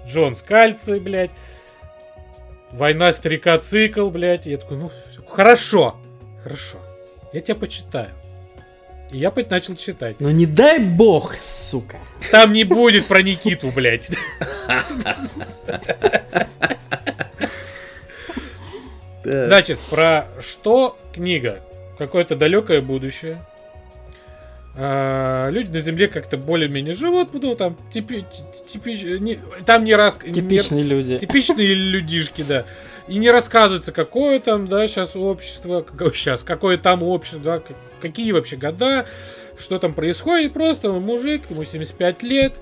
[0.07, 1.31] Джон Скальци, блядь.
[2.73, 4.47] Война старика цикл, блядь.
[4.47, 4.91] Я такой, ну,
[5.27, 5.97] хорошо,
[6.43, 6.79] хорошо.
[7.33, 8.11] Я тебя почитаю.
[9.11, 10.17] И я начал читать.
[10.19, 11.99] Ну не дай бог, сука.
[12.31, 14.11] Там не будет про Никиту, блядь.
[19.23, 21.61] Значит, про что книга?
[21.99, 23.45] Какое-то далекое будущее.
[24.79, 28.27] А, люди на Земле как-то более-менее живут, ну там типи,
[28.69, 32.65] типи, не, там не раз типичные не, люди, типичные людишки, да.
[33.09, 37.63] И не рассказывается, какое там, да, сейчас общество, какое сейчас, какое там общество, да,
[38.03, 39.07] какие вообще года,
[39.59, 40.53] что там происходит.
[40.53, 42.53] Просто мужик, ему 75 лет,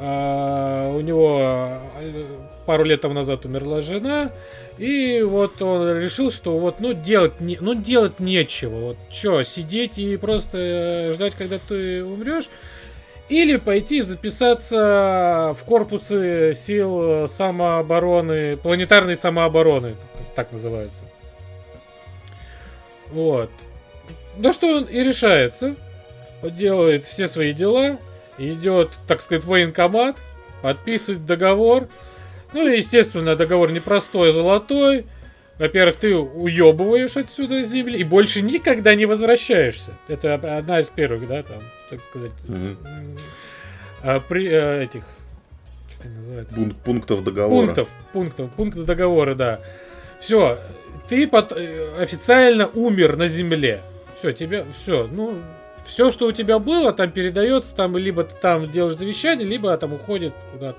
[0.00, 1.38] у него
[2.00, 2.24] э,
[2.66, 4.30] пару лет тому назад умерла жена,
[4.78, 8.76] и вот он решил, что вот, ну, делать, не, ну, делать нечего.
[8.76, 12.48] Вот, что, сидеть и просто э, ждать, когда ты умрешь?
[13.28, 19.96] Или пойти записаться в корпусы сил самообороны, планетарной самообороны,
[20.34, 21.02] так называется.
[23.08, 23.50] Вот.
[24.36, 25.74] Да что он и решается.
[26.42, 27.98] Делает все свои дела,
[28.38, 30.22] идет, так сказать, военкомат,
[30.62, 31.88] подписывает договор.
[32.52, 35.04] Ну, естественно, договор непростой, а золотой.
[35.58, 39.92] Во-первых, ты уебываешь отсюда земли и больше никогда не возвращаешься.
[40.06, 44.22] Это одна из первых, да, там, так сказать, mm-hmm.
[44.28, 45.04] при а, этих,
[46.00, 46.54] как называется?
[46.54, 47.66] Пунк, пунктов договора.
[47.66, 49.60] Пунктов, пунктов, пунктов договора, да.
[50.20, 50.58] Все,
[51.08, 53.80] ты под, э, официально умер на земле.
[54.18, 55.42] Все, тебя, все, ну,
[55.88, 59.94] все, что у тебя было, там передается, там либо ты там делаешь завещание, либо там
[59.94, 60.78] уходит куда-то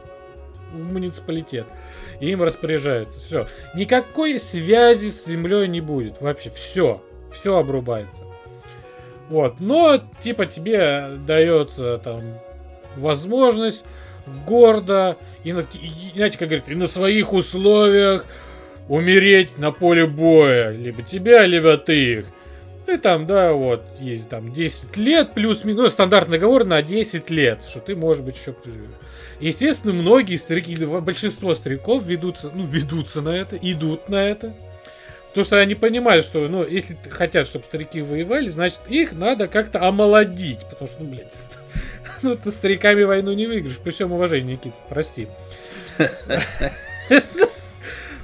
[0.72, 1.66] в муниципалитет.
[2.20, 3.20] И им распоряжаются.
[3.20, 3.48] Все.
[3.76, 6.22] Никакой связи с землей не будет.
[6.22, 7.02] Вообще все.
[7.32, 8.24] Все обрубается.
[9.30, 9.60] Вот.
[9.60, 12.22] Но, типа, тебе дается там
[12.96, 13.86] возможность
[14.46, 18.26] гордо и, на, и, знаете, как говорит, и на своих условиях
[18.88, 20.72] умереть на поле боя.
[20.72, 22.26] Либо тебя, либо ты их.
[22.94, 27.64] И там, да, вот, есть там 10 лет плюс-минус, ну, стандартный договор на 10 лет,
[27.68, 28.90] что ты, может быть, еще приживешь.
[29.40, 34.54] Естественно, многие старики, большинство стариков ведутся, ну, ведутся на это, идут на это.
[35.30, 39.88] Потому что они понимают, что, ну, если хотят, чтобы старики воевали, значит, их надо как-то
[39.88, 40.66] омолодить.
[40.70, 41.60] Потому что, ну, блядь,
[42.24, 43.78] ну, ты стариками войну не выиграешь.
[43.78, 45.28] При всем уважении, Никит, прости.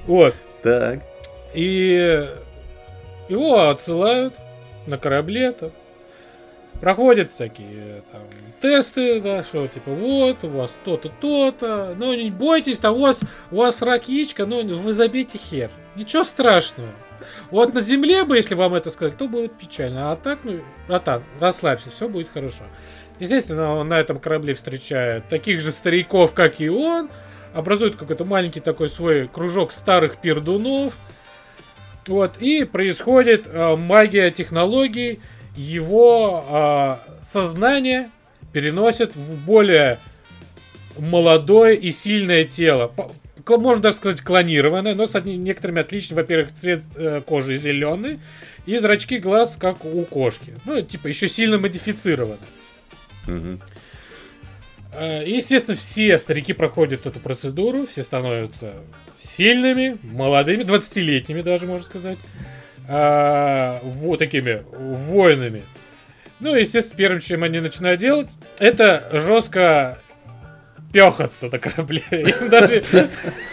[0.08, 0.36] Вот.
[0.62, 1.00] Так.
[1.56, 2.30] И
[3.28, 4.36] его отсылают
[4.88, 5.72] на корабле там.
[6.82, 8.22] Проходят всякие там
[8.60, 11.96] тесты, да, что типа вот, у вас то-то, то-то.
[11.98, 15.72] Но не бойтесь, там у вас, у вас рак яичка, но вы забейте хер.
[15.96, 16.90] Ничего страшного.
[17.50, 20.12] Вот на земле бы, если вам это сказать, то будет печально.
[20.12, 22.66] А так, ну, братан, расслабься, все будет хорошо.
[23.20, 27.10] Естественно, он на этом корабле встречает таких же стариков, как и он.
[27.54, 30.94] Образует какой-то маленький такой свой кружок старых пердунов.
[32.08, 35.20] Вот, и происходит э, магия технологий.
[35.56, 38.10] Его э, сознание
[38.54, 39.98] переносит в более
[40.98, 42.92] молодое и сильное тело.
[43.48, 46.22] Можно даже сказать клонированное, но с одним, некоторыми отличиями.
[46.22, 48.20] Во-первых, цвет э, кожи зеленый,
[48.66, 50.56] и зрачки глаз, как у кошки.
[50.66, 52.38] Ну, типа, еще сильно модифицированы.
[53.28, 53.60] Угу.
[55.26, 58.74] Естественно, все старики проходят эту процедуру, все становятся
[59.16, 62.18] сильными, молодыми, 20-летними даже, можно сказать,
[62.88, 65.64] а, вот такими воинами.
[66.40, 69.98] Ну, естественно, первым, чем они начинают делать, это жестко
[70.96, 72.04] пехаться на корабле.
[72.50, 72.84] даже...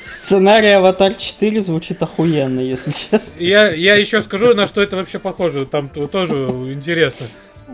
[0.05, 3.41] Сценарий Аватар 4 звучит охуенно, если честно.
[3.41, 5.67] Я, я еще скажу, на что это вообще похоже.
[5.67, 6.35] Там тоже
[6.73, 7.27] интересно.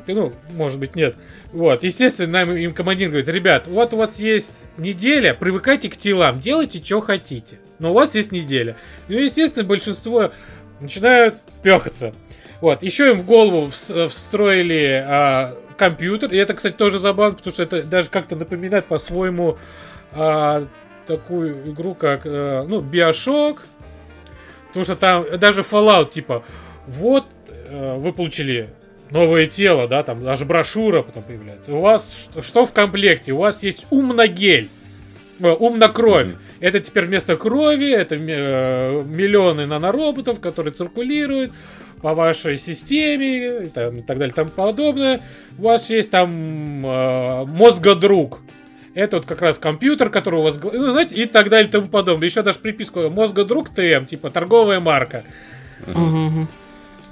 [0.07, 1.17] Ну, может быть, нет.
[1.53, 6.41] Вот, естественно, нам им командир говорит, ребят, вот у вас есть неделя, привыкайте к телам,
[6.41, 7.59] делайте, что хотите.
[7.79, 8.77] Но у вас есть неделя.
[9.09, 10.33] Ну, естественно, большинство
[10.81, 12.15] начинают пехаться.
[12.61, 16.33] Вот, еще им в голову встроили а, компьютер.
[16.33, 19.59] И это, кстати, тоже забавно, потому что это даже как-то напоминает по-своему
[20.13, 20.67] а,
[21.07, 23.61] такую игру, как, а, ну, Bioshock.
[24.69, 26.45] Потому что там даже Fallout, типа,
[26.87, 27.25] вот
[27.69, 28.71] э, вы получили
[29.11, 31.75] новое тело, да, там аж брошюра потом появляется.
[31.75, 33.33] У вас что, что в комплекте?
[33.33, 34.69] У вас есть умногель,
[35.41, 36.29] э, умнокровь.
[36.29, 36.39] Mm-hmm.
[36.61, 41.53] Это теперь вместо крови, это э, миллионы нанороботов, которые циркулируют
[42.03, 45.23] по вашей системе и, там, и так далее, там подобное.
[45.59, 48.41] У вас есть там э, мозгодруг.
[48.95, 51.89] Это вот как раз компьютер, который у вас, ну, знаете, и так далее, и тому
[51.89, 52.29] подобное.
[52.29, 55.23] Еще даже приписку мозгодруг ТМ, типа торговая марка.
[55.87, 56.47] Uh-huh.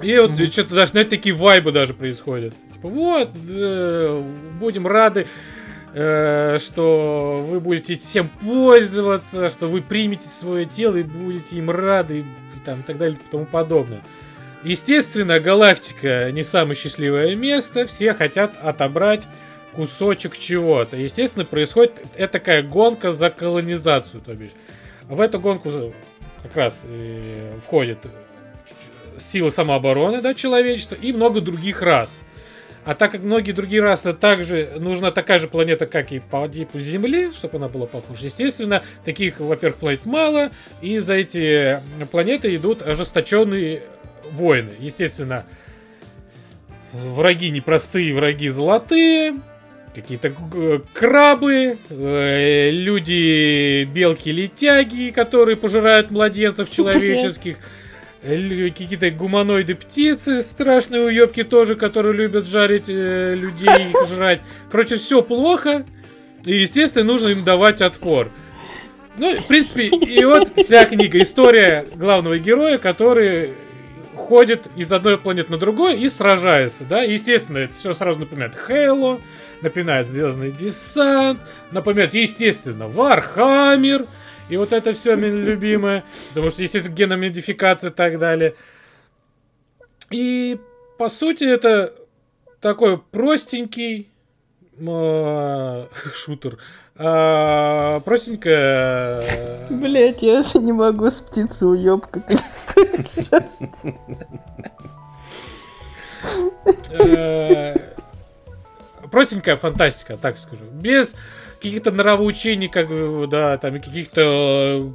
[0.03, 0.53] И вот uh-huh.
[0.53, 2.55] что-то даже, знаете, такие вайбы даже происходят.
[2.73, 4.23] Типа, вот, э,
[4.61, 5.27] будем рады,
[5.95, 12.21] э, что вы будете всем пользоваться, что вы примете свое тело и будете им рады,
[12.21, 12.25] и,
[12.65, 14.03] там, и так далее, и тому подобное.
[14.63, 19.27] Естественно, галактика не самое счастливое место, все хотят отобрать
[19.75, 20.97] кусочек чего-то.
[20.97, 24.51] Естественно, происходит это такая гонка за колонизацию, то бишь.
[25.09, 25.71] В эту гонку
[26.43, 27.99] как раз э, входит
[29.19, 32.21] силы самообороны, да, человечества и много других рас.
[32.85, 36.79] А так как многие другие расы также нужна такая же планета, как и по типу
[36.79, 38.25] Земли, чтобы она была похожа.
[38.25, 40.51] Естественно, таких, во-первых, планет мало,
[40.81, 41.81] и за эти
[42.13, 43.83] планеты идут ожесточенные
[44.31, 44.71] войны.
[44.79, 45.47] Естественно,
[46.93, 49.35] враги непростые, враги золотые,
[49.93, 57.57] какие-то э, крабы, э, люди белки-летяги, которые пожирают младенцев человеческих,
[58.23, 64.41] какие-то гуманоиды птицы, страшные уебки тоже, которые любят жарить э, людей и жрать.
[64.71, 65.85] Короче, все плохо,
[66.45, 68.31] и, естественно, нужно им давать отпор.
[69.19, 71.19] Ну, в принципе, и вот вся книга.
[71.19, 73.55] История главного героя, который
[74.15, 77.03] ходит из одной планеты на другой и сражается, да.
[77.03, 79.21] Естественно, это все сразу напоминает Halo,
[79.63, 81.41] напоминает Звездный десант,
[81.71, 84.07] напоминает, естественно, Warhammer.
[84.49, 86.05] И вот это все любимое.
[86.31, 88.55] Потому что, естественно, геномодификация и так далее.
[90.11, 90.59] И,
[90.99, 91.93] по сути, это
[92.61, 94.09] такой простенький
[94.79, 96.59] э, шутер.
[96.99, 99.23] А, простенькая...
[99.69, 103.29] Блять, я не могу с птицей уебка перестать
[106.93, 107.75] э,
[109.11, 110.65] Простенькая фантастика, так скажу.
[110.73, 111.17] Без
[111.57, 112.89] каких-то нравоучений, как
[113.29, 114.91] да, там каких-то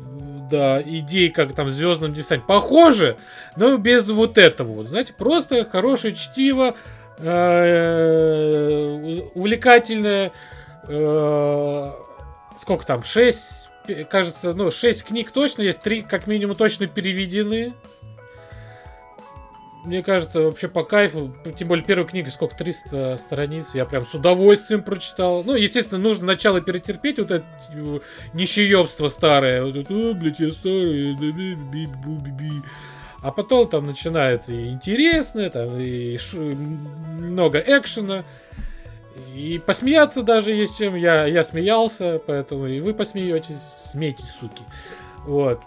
[0.50, 2.46] да, идей, как там Звездном десанте.
[2.48, 3.18] Похоже,
[3.56, 4.74] но без вот этого.
[4.74, 6.76] Вот, знаете, просто хорошее чтиво,
[7.20, 10.32] э, увлекательное
[10.88, 11.92] Э,
[12.60, 13.70] сколько там, 6,
[14.10, 17.74] кажется, ну, 6 книг точно есть, 3 как минимум точно переведены.
[19.84, 21.34] Мне кажется, вообще по кайфу.
[21.56, 23.74] Тем более первая книга сколько, 300 страниц.
[23.74, 25.44] Я прям с удовольствием прочитал.
[25.44, 28.00] Ну, естественно, нужно начало перетерпеть вот это э,
[28.34, 29.64] нищеебство старое.
[29.64, 31.18] Вот это, о, блядь, я старый.
[33.24, 36.38] А потом там начинается и интересное, там и ш...
[36.38, 38.24] много экшена.
[39.36, 40.96] И посмеяться даже есть чем.
[40.96, 43.78] Я, я смеялся, поэтому и вы посмеетесь.
[43.92, 44.64] Смейтесь, суки.
[45.26, 45.62] Вот.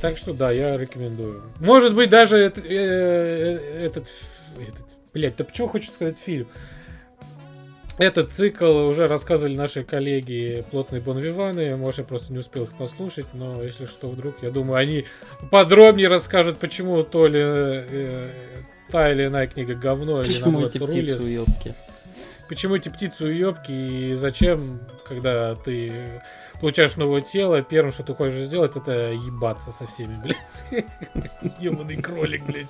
[0.00, 1.42] Так что да, я рекомендую.
[1.58, 4.06] Может быть, даже э, э, этот,
[4.60, 4.86] этот...
[5.12, 6.46] Блять, да почему хочу сказать фильм?
[7.98, 11.76] Этот цикл уже рассказывали наши коллеги плотные бонвиваны.
[11.76, 15.04] Может, я просто не успел их послушать, но если что, вдруг, я думаю, они
[15.50, 18.28] подробнее расскажут, почему то ли э,
[18.90, 21.74] та или иная книга говно, почему или наоборот рулит.
[22.48, 25.92] Почему эти птицы уебки и зачем, когда ты
[26.60, 30.86] получаешь новое тело, первым, что ты хочешь сделать, это ебаться со всеми, блядь.
[31.58, 32.68] Ебаный кролик, блядь.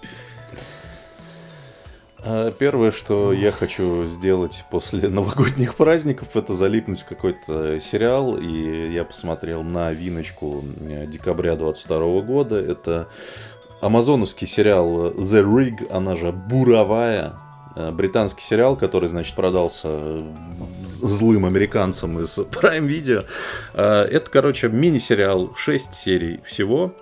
[2.21, 8.37] А, первое, что я хочу сделать после новогодних праздников, это залипнуть в какой-то сериал.
[8.37, 12.61] И я посмотрел на виночку э, декабря 22 года.
[12.61, 13.09] Это
[13.81, 17.35] амазоновский сериал The Rig, она же Буровая.
[17.79, 19.89] Э, британский сериал, который, значит, продался
[20.85, 23.25] злым американцам из Prime Video.
[23.73, 26.93] Э, это, короче, мини-сериал, 6 серий всего.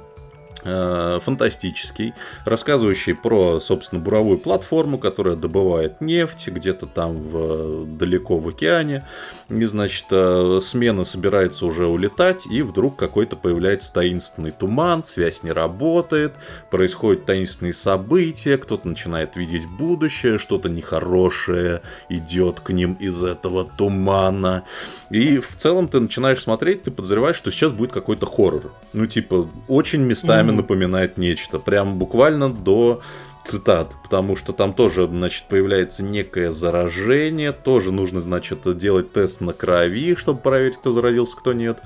[0.69, 2.13] Э, фантастический,
[2.45, 9.05] рассказывающий про, собственно, буровую платформу, которая добывает нефть где-то там в, далеко в океане.
[9.49, 15.53] И, значит, э, смена собирается уже улетать, и вдруг какой-то появляется таинственный туман, связь не
[15.53, 16.33] работает,
[16.69, 24.65] происходят таинственные события, кто-то начинает видеть будущее, что-то нехорошее идет к ним из этого тумана.
[25.11, 28.73] И в целом ты начинаешь смотреть, ты подозреваешь, что сейчас будет какой-то хоррор.
[28.93, 30.56] Ну, типа, очень местами.
[30.57, 31.59] Напоминает нечто.
[31.59, 33.01] Прям буквально до
[33.45, 39.53] цитат, потому что там тоже, значит, появляется некое заражение, тоже нужно, значит, делать тест на
[39.53, 41.79] крови, чтобы проверить, кто заразился, кто нет.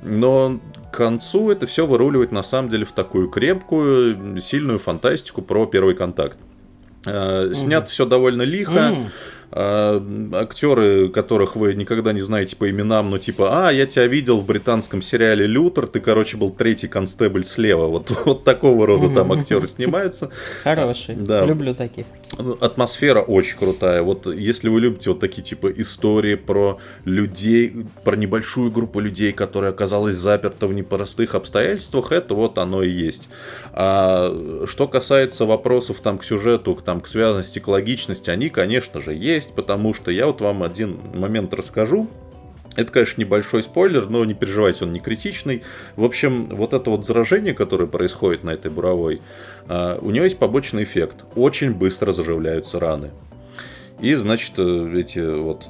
[0.00, 0.58] Но
[0.90, 5.94] к концу это все выруливает на самом деле в такую крепкую, сильную фантастику про первый
[5.94, 6.38] контакт.
[7.04, 8.78] Э, снято все довольно лихо.
[8.78, 9.10] М.
[9.54, 14.40] А, актеры, которых вы никогда не знаете по именам, но типа, а, я тебя видел
[14.40, 17.86] в британском сериале Лютер, ты, короче, был третий констебль слева.
[17.86, 20.30] Вот, вот такого рода там актеры снимаются.
[20.62, 21.16] Хороший.
[21.16, 21.44] Да.
[21.44, 22.06] Люблю таких.
[22.60, 24.02] Атмосфера очень крутая.
[24.02, 29.70] Вот если вы любите вот такие типа истории про людей, про небольшую группу людей, которая
[29.70, 33.28] оказалась заперта в непростых обстоятельствах, это вот оно и есть.
[33.72, 39.00] А что касается вопросов там к сюжету, к, там, к связанности, к логичности, они, конечно
[39.00, 42.08] же, есть, потому что я вот вам один момент расскажу.
[42.76, 45.62] Это, конечно, небольшой спойлер, но не переживайте, он не критичный.
[45.96, 49.20] В общем, вот это вот заражение, которое происходит на этой буровой,
[49.68, 51.24] а, у него есть побочный эффект.
[51.34, 53.10] Очень быстро заживляются раны.
[54.02, 55.68] И, значит, э, эти вот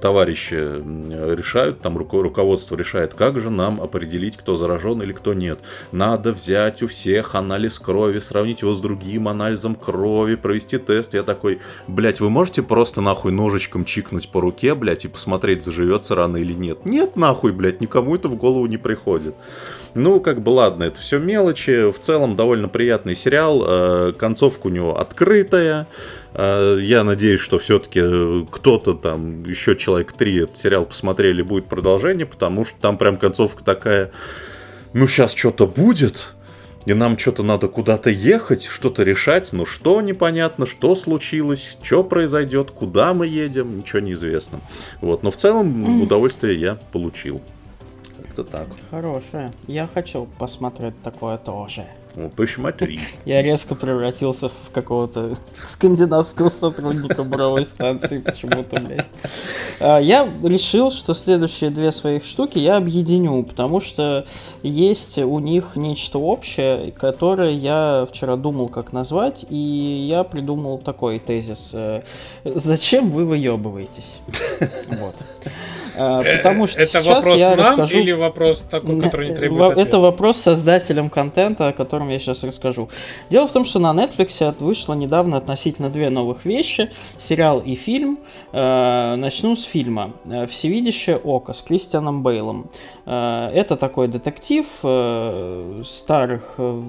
[0.00, 5.58] товарищи решают, там руко- руководство решает, как же нам определить, кто заражен или кто нет.
[5.92, 11.12] Надо взять у всех анализ крови, сравнить его с другим анализом крови, провести тест.
[11.12, 16.14] Я такой, блять, вы можете просто нахуй ножичком чикнуть по руке, блять, и посмотреть, заживется
[16.14, 16.86] рана или нет?
[16.86, 19.34] Нет, нахуй, блять, никому это в голову не приходит.
[19.92, 21.92] Ну, как бы ладно, это все мелочи.
[21.92, 23.62] В целом довольно приятный сериал.
[23.66, 25.86] э, Концовка у него открытая.
[26.34, 32.26] Э, Я надеюсь, что все-таки кто-то там, еще человек три этот сериал посмотрели, будет продолжение,
[32.26, 34.10] потому что там прям концовка такая,
[34.92, 36.34] ну сейчас что-то будет,
[36.86, 42.70] и нам что-то надо куда-то ехать, что-то решать, ну что непонятно, что случилось, что произойдет,
[42.72, 44.60] куда мы едем, ничего не известно.
[45.00, 47.40] Вот, но в целом удовольствие я получил.
[48.22, 48.66] Как-то так.
[48.90, 49.52] Хорошая.
[49.68, 51.86] Я хочу посмотреть такое тоже.
[52.16, 52.98] Ну, посмотри.
[53.24, 59.06] Я резко превратился в какого-то скандинавского сотрудника буровой станции почему-то, блядь.
[59.80, 64.24] А, Я решил, что следующие две своих штуки я объединю, потому что
[64.62, 69.56] есть у них нечто общее, которое я вчера думал, как назвать, и
[70.08, 71.70] я придумал такой тезис.
[71.72, 72.02] э,
[72.44, 74.18] Зачем вы выебываетесь?
[74.88, 75.16] Вот.
[75.96, 77.98] А, Потому что Э, Это вопрос я нам расскажу...
[77.98, 79.80] или вопрос такой, который не Э, требует ответа?
[79.88, 82.88] Это вопрос создателям контента, о котором я сейчас расскажу.
[83.30, 86.90] Дело в том, что на Netflix вышло недавно относительно две новых вещи.
[87.18, 88.18] Сериал и фильм.
[88.52, 90.12] Э, Начну с фильма.
[90.26, 92.66] Э, «Всевидящее око» с Кристианом Бейлом.
[93.06, 96.82] Э, Это такой детектив э, старых, э,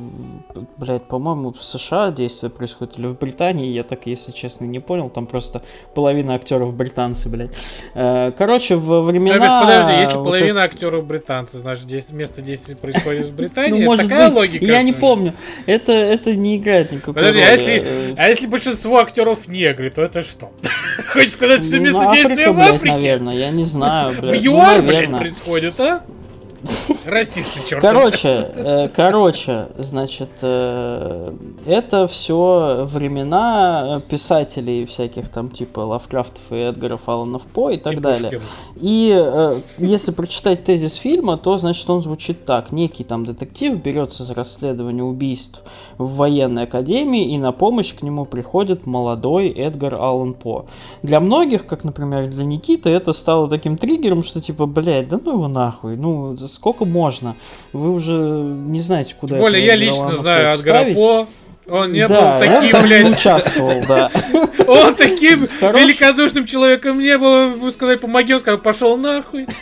[0.78, 5.10] блядь, по-моему, в США действие происходит или в Британии, я так, если честно, не понял,
[5.10, 5.62] там просто
[5.93, 7.51] половина актеров британцы, блядь.
[7.93, 9.36] Э, Короче, в То времена...
[9.39, 13.78] бишь, подожди, если вот половина актеров британцы, значит, здесь место действия происходит в Британии, Ну,
[13.78, 14.66] это может такая быть, логика?
[14.66, 14.98] я не ли?
[15.00, 15.34] помню.
[15.66, 17.52] Это, это не играет никакой Подожди, а роли.
[17.60, 20.52] если, Э, а если большинство актеров негры, то это что?
[21.14, 22.96] Хочешь сказать, все ну, место Африка, действия в блядь, Африке?
[22.96, 24.34] наверное, я не знаю, В блядь.
[24.34, 25.20] Ну, ЮАР, блядь, наверное.
[25.20, 26.02] происходит, а?
[27.05, 27.82] Расисты, черт.
[27.82, 31.34] Короче, э, короче, значит, э,
[31.66, 38.41] это все времена писателей всяких там типа Лавкрафтов и Эдгаров Алланов По и так далее.
[38.76, 42.72] И э, если прочитать тезис фильма, то значит он звучит так.
[42.72, 45.61] Некий там детектив берется за расследование убийств
[45.97, 50.66] в военной академии, и на помощь к нему приходит молодой Эдгар Аллан По.
[51.03, 55.34] Для многих, как, например, для Никиты, это стало таким триггером, что типа, блядь, да ну
[55.34, 57.36] его нахуй, ну сколько можно?
[57.74, 60.95] Вы уже не знаете, куда Тем более, я лично знаю По Адгара ставить.
[60.95, 61.28] По.
[61.68, 64.12] Он не да, был он таким, не блядь, участвовал, да.
[64.68, 67.51] он таким великодушным человеком не был.
[67.51, 69.47] Ему сказали, помоги, он сказал, пошел нахуй.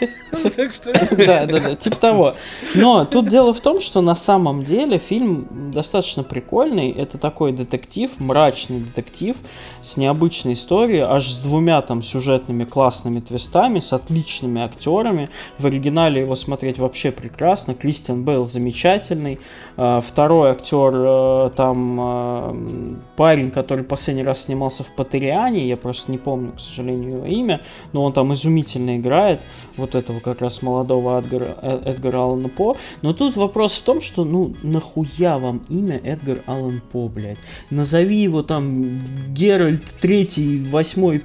[0.55, 0.91] Так что...
[1.15, 2.35] Да, да, да, типа того.
[2.75, 6.91] Но тут дело в том, что на самом деле фильм достаточно прикольный.
[6.91, 9.37] Это такой детектив, мрачный детектив
[9.81, 15.29] с необычной историей, аж с двумя там сюжетными классными твистами, с отличными актерами.
[15.57, 17.73] В оригинале его смотреть вообще прекрасно.
[17.73, 19.39] Кристиан Бейл замечательный.
[19.77, 26.11] А, Второй актер э, там э, парень, который последний раз снимался в Патериане, я просто
[26.11, 29.41] не помню, к сожалению, его имя, но он там изумительно играет
[29.77, 32.77] вот этого как раз молодого Эдгара, Э- Эдгара Аллана По.
[33.01, 37.37] Но тут вопрос в том, что ну нахуя вам имя Эдгар Аллан По, блядь?
[37.69, 39.01] Назови его там
[39.33, 41.23] Геральт Третий, Восьмой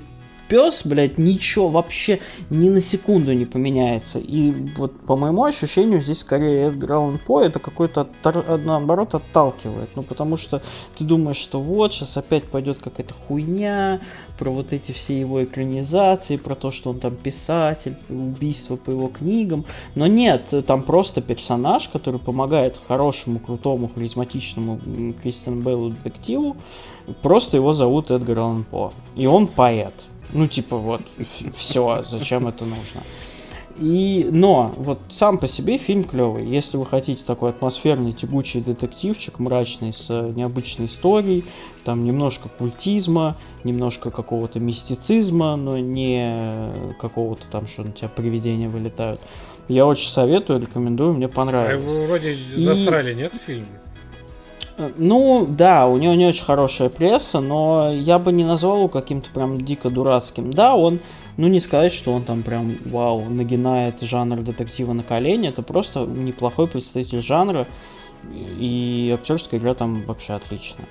[0.49, 2.21] пес, блядь, ничего вообще
[2.51, 4.19] ни на секунду не поменяется.
[4.19, 9.91] И вот по моему ощущению здесь скорее Эдгар Аллан По это какой-то наоборот отталкивает.
[9.95, 10.63] Ну потому что
[10.97, 14.01] ты думаешь, что вот сейчас опять пойдет какая-то хуйня
[14.39, 19.09] про вот эти все его экранизации, про то, что он там писатель, убийство по его
[19.09, 19.65] книгам.
[19.95, 24.81] Но нет, там просто персонаж, который помогает хорошему, крутому, харизматичному
[25.23, 26.57] Кристиану Бейлу детективу.
[27.23, 28.93] Просто его зовут Эдгар Аллан По.
[29.17, 29.95] И он поэт.
[30.33, 31.03] Ну, типа, вот,
[31.55, 33.03] все, зачем это нужно?
[33.81, 36.45] И, но, вот сам по себе фильм клевый.
[36.45, 41.45] Если вы хотите такой атмосферный, тягучий детективчик, мрачный, с необычной историей,
[41.85, 49.21] там немножко культизма, немножко какого-то мистицизма, но не какого-то там, что на тебя привидения вылетают.
[49.69, 51.93] Я очень советую, рекомендую, мне А понравилось.
[51.93, 53.67] его вроде И- засрали, нет, фильм?
[54.97, 59.31] Ну, да, у него не очень хорошая пресса, но я бы не назвал его каким-то
[59.33, 60.53] прям дико дурацким.
[60.53, 61.01] Да, он,
[61.37, 66.07] ну не сказать, что он там прям, вау, нагинает жанр детектива на колени, это просто
[66.07, 67.67] неплохой представитель жанра,
[68.33, 70.87] и актерская игра там вообще отличная.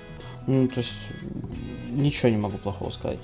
[0.46, 0.92] Ну, то есть,
[1.98, 3.18] ничего не могу плохого сказать.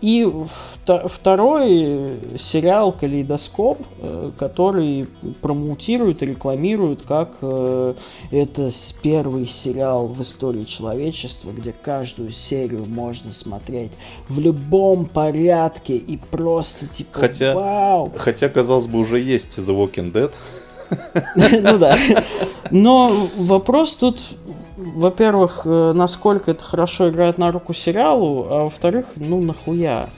[0.00, 5.06] И вто- второй сериал «Калейдоскоп», э, который
[5.42, 7.94] промоутирует и рекламирует как э,
[8.30, 8.70] это
[9.02, 13.92] первый сериал в истории человечества, где каждую серию можно смотреть
[14.28, 18.12] в любом порядке и просто типа Хотя- вау.
[18.16, 20.32] Хотя, казалось бы, уже есть The Walking Dead.
[21.62, 21.96] Ну да.
[22.70, 24.20] Но вопрос тут,
[24.92, 30.10] во-первых, э, насколько это хорошо играет на руку сериалу, а во-вторых, ну нахуя?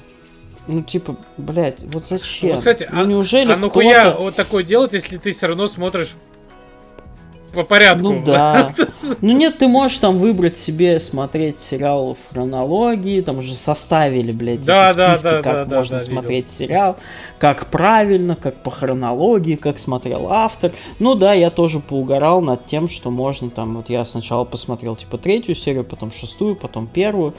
[0.66, 2.50] Ну, типа, блядь, вот зачем?
[2.52, 5.68] Ну, кстати, ну, а- неужели А нахуя кто-то- вот такое делать, если ты все равно
[5.68, 6.14] смотришь
[7.56, 8.04] по порядку?
[8.04, 8.72] Ну да.
[9.20, 14.62] Ну нет, ты можешь там выбрать себе смотреть сериал в хронологии, там уже составили, блядь,
[14.62, 16.96] Да, эти да, списки, да, как да, можно да, смотреть сериал,
[17.38, 20.72] как правильно, как по хронологии, как смотрел автор.
[20.98, 25.18] Ну да, я тоже поугарал над тем, что можно там, вот я сначала посмотрел типа
[25.18, 27.34] третью серию, потом шестую, потом первую.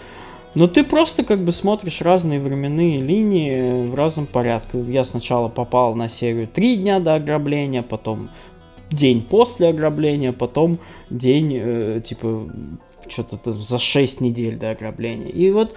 [0.55, 4.81] Но ты просто как бы смотришь разные временные линии в разном порядке.
[4.87, 8.29] Я сначала попал на серию три дня до ограбления, потом
[8.91, 10.79] день после ограбления, потом
[11.09, 12.49] день, э, типа,
[13.07, 15.27] что-то за 6 недель до ограбления.
[15.29, 15.75] И вот,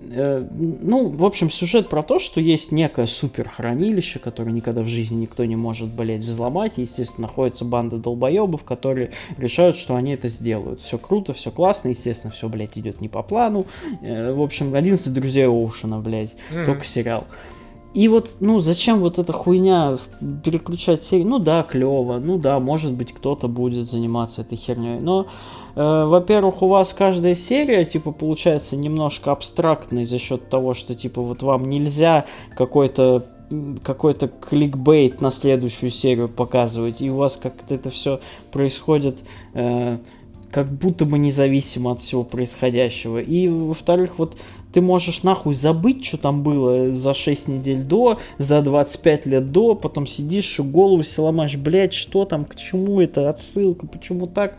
[0.00, 5.16] э, ну, в общем, сюжет про то, что есть некое суперхранилище, которое никогда в жизни
[5.16, 6.78] никто не может, блядь, взломать.
[6.78, 10.80] И, естественно, находится банда долбоебов, которые решают, что они это сделают.
[10.80, 13.66] Все круто, все классно, естественно, все, блядь, идет не по плану.
[14.02, 16.66] Э, в общем, 11 друзей Оушена, блядь, Мгм.
[16.66, 17.26] только сериал.
[17.94, 19.96] И вот, ну, зачем вот эта хуйня
[20.44, 21.24] переключать серии?
[21.24, 25.00] Ну да, клево, ну да, может быть, кто-то будет заниматься этой херней.
[25.00, 25.26] Но,
[25.74, 31.22] э, во-первых, у вас каждая серия, типа, получается немножко абстрактной за счет того, что, типа,
[31.22, 32.26] вот вам нельзя
[32.56, 33.24] какой-то
[33.82, 38.20] какой-то кликбейт на следующую серию показывать, и у вас как-то это все
[38.52, 39.24] происходит
[39.54, 39.96] э,
[40.50, 43.18] как будто бы независимо от всего происходящего.
[43.18, 44.36] И, во-вторых, вот
[44.72, 49.74] ты можешь нахуй забыть, что там было за 6 недель до, за 25 лет до,
[49.74, 54.56] потом сидишь голову себе ломаешь, блядь, что там, к чему это, отсылка, почему так.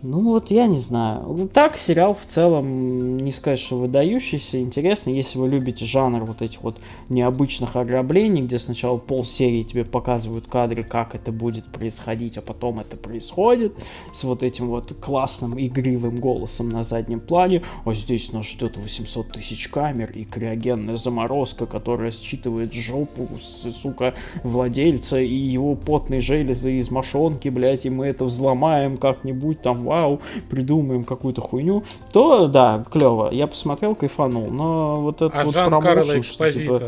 [0.00, 1.50] Ну вот я не знаю.
[1.52, 5.16] Так сериал в целом не сказать, что выдающийся, интересный.
[5.16, 6.76] Если вы любите жанр вот этих вот
[7.08, 12.96] необычных ограблений, где сначала полсерии тебе показывают кадры, как это будет происходить, а потом это
[12.96, 13.72] происходит,
[14.14, 19.32] с вот этим вот классным игривым голосом на заднем плане, а здесь нас ждет 800
[19.32, 26.78] тысяч камер и криогенная заморозка, которая считывает жопу, с- сука, владельца и его потные железы
[26.78, 30.20] из мошонки, блядь, и мы это взломаем как-нибудь там, вау,
[30.50, 31.82] придумаем какую-то хуйню,
[32.12, 33.30] то да, клево.
[33.32, 34.50] Я посмотрел, кайфанул.
[34.50, 36.82] Но вот это А вот Жан-Карл промоушен, что, типа,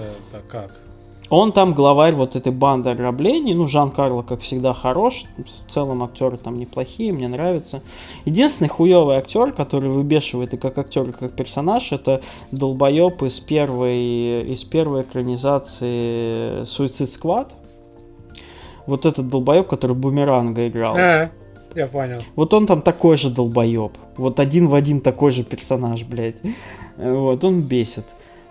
[0.48, 0.70] как?
[1.30, 3.54] он там главарь вот этой банды ограблений.
[3.54, 5.24] Ну, Жан Карло, как всегда, хорош.
[5.38, 7.82] В целом актеры там неплохие, мне нравится.
[8.24, 12.20] Единственный хуевый актер, который выбешивает и как актер, и как персонаж, это
[12.50, 17.54] долбоеб из первой, из первой экранизации Суицид Сквад.
[18.86, 20.96] Вот этот долбоеб, который Бумеранга играл.
[20.98, 21.30] А,
[21.74, 22.20] я понял.
[22.36, 23.92] Вот он там такой же долбоеб.
[24.16, 26.36] Вот один в один такой же персонаж, блядь.
[26.96, 28.04] Э, Вот, он бесит.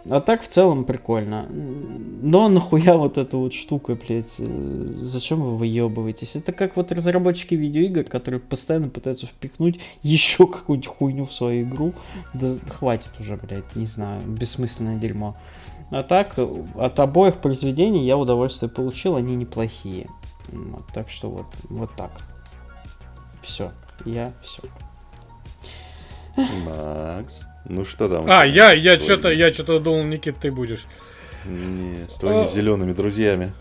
[0.09, 1.47] А так в целом прикольно.
[1.49, 6.36] Но нахуя вот эта вот штука, блядь, э, зачем вы выебываетесь?
[6.36, 11.93] Это как вот разработчики видеоигр, которые постоянно пытаются впихнуть еще какую-нибудь хуйню в свою игру.
[12.34, 15.36] Да хватит уже, блядь, не знаю, бессмысленное дерьмо.
[15.91, 16.36] А так,
[16.76, 20.07] от обоих произведений я удовольствие получил, они неплохие.
[20.51, 22.11] Вот, так что вот, вот так.
[23.42, 23.72] Все,
[24.06, 24.62] я все.
[26.66, 28.26] Макс, ну что там?
[28.30, 30.86] А, я, я что-то, я что-то думал, Никит, ты будешь.
[31.46, 32.48] Не, с твоими А.
[32.48, 33.52] зелеными друзьями.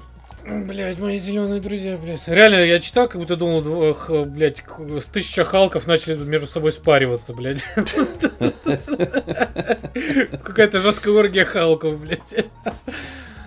[0.45, 2.27] Блять, мои зеленые друзья, блядь.
[2.27, 6.47] Реально, я читал, как будто думал, двух, э, блядь, к- с тысяча халков начали между
[6.47, 7.63] собой спариваться, блядь.
[10.45, 12.47] Какая-то жесткая оргия халков, блядь.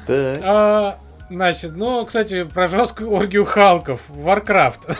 [0.07, 0.97] Так.
[1.31, 4.09] Значит, ну, кстати, про жесткую оргию халков.
[4.09, 4.97] Warcraft.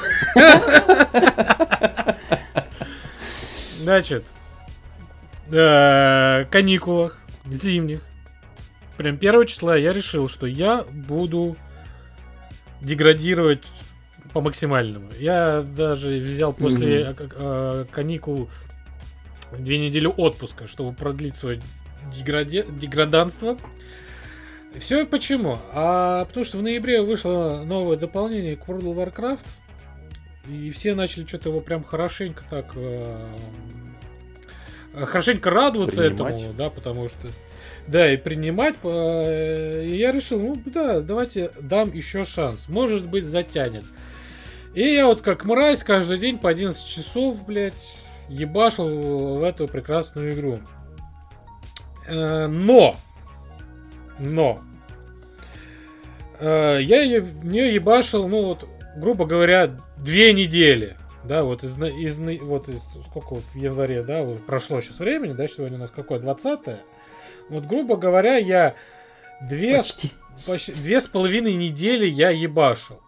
[3.79, 4.23] Значит,
[5.51, 7.99] э, каникулах зимних,
[8.95, 11.57] прям первого числа я решил, что я буду
[12.79, 13.65] деградировать
[14.31, 15.09] по максимальному.
[15.19, 17.85] Я даже взял после mm-hmm.
[17.91, 18.49] каникул
[19.51, 21.59] две недели отпуска, чтобы продлить свое
[22.15, 22.63] деграде...
[22.69, 23.57] деграданство.
[24.79, 25.57] Все почему?
[25.73, 29.45] А потому что в ноябре вышло новое дополнение к World of Warcraft,
[30.49, 33.27] и все начали что-то его прям хорошенько так э,
[34.93, 36.35] хорошенько радоваться принимать.
[36.41, 37.27] этому, да, потому что
[37.87, 38.75] да, и принимать.
[38.83, 42.67] Э, и я решил, ну да, давайте дам еще шанс.
[42.69, 43.83] Может быть, затянет.
[44.73, 47.95] И я вот как мразь каждый день по 11 часов, блядь,
[48.29, 50.59] ебашил в эту прекрасную игру.
[52.07, 52.95] Э, но!
[54.21, 54.59] Но!
[56.39, 60.97] Э, я ее, в нее ебашил, ну вот, грубо говоря, две недели.
[61.23, 65.33] Да, вот из, из вот из сколько вот в январе, да, уже прошло сейчас времени,
[65.33, 66.77] да, сегодня у нас какое, 20 -е?
[67.49, 68.75] Вот, грубо говоря, я
[69.41, 70.11] две, почти.
[70.47, 72.99] Почти, две с половиной недели я ебашил.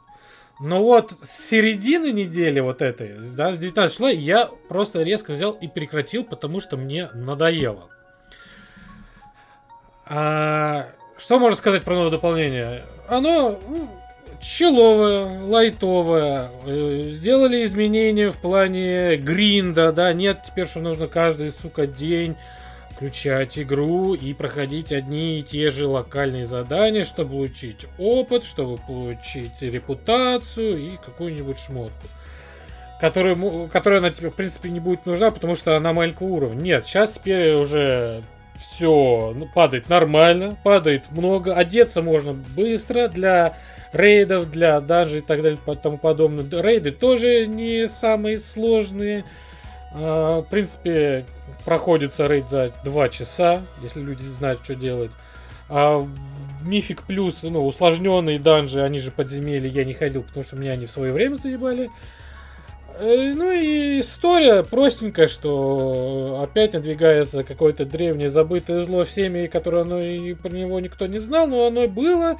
[0.59, 5.53] Но вот с середины недели вот этой, да, с 19 числа, я просто резко взял
[5.53, 7.89] и прекратил, потому что мне надоело.
[10.05, 12.82] А, что можно сказать про новое дополнение?
[13.07, 13.89] Оно ну,
[14.41, 16.49] человое, лайтовое.
[16.66, 22.36] Э, сделали изменения в плане гринда, да, нет теперь, что нужно каждый, сука, день
[22.91, 29.61] включать игру и проходить одни и те же локальные задания, чтобы получить опыт, чтобы получить
[29.61, 32.07] репутацию и какую-нибудь шмотку.
[33.01, 36.61] Которую, которая она тебе, в принципе, не будет нужна, потому что она маленького уровня.
[36.61, 38.24] Нет, сейчас теперь уже
[38.72, 43.57] все ну, падает нормально, падает много, одеться можно быстро для
[43.91, 46.45] рейдов, для данжей и так далее и тому подобное.
[46.61, 49.26] Рейды тоже не самые сложные.
[49.93, 51.26] А, в принципе,
[51.66, 55.11] проходится рейд за 2 часа, если люди знают, что делать.
[55.70, 56.05] А
[56.64, 60.86] Мифик Плюс, ну, усложненные данжи, они же подземелья, я не ходил, потому что меня они
[60.86, 61.86] в свое время заебали.
[61.86, 61.89] Э,
[62.99, 70.33] ну и история простенькая, что опять надвигается какое-то древнее забытое зло всеми, которое оно и
[70.33, 72.37] про него никто не знал, но оно было.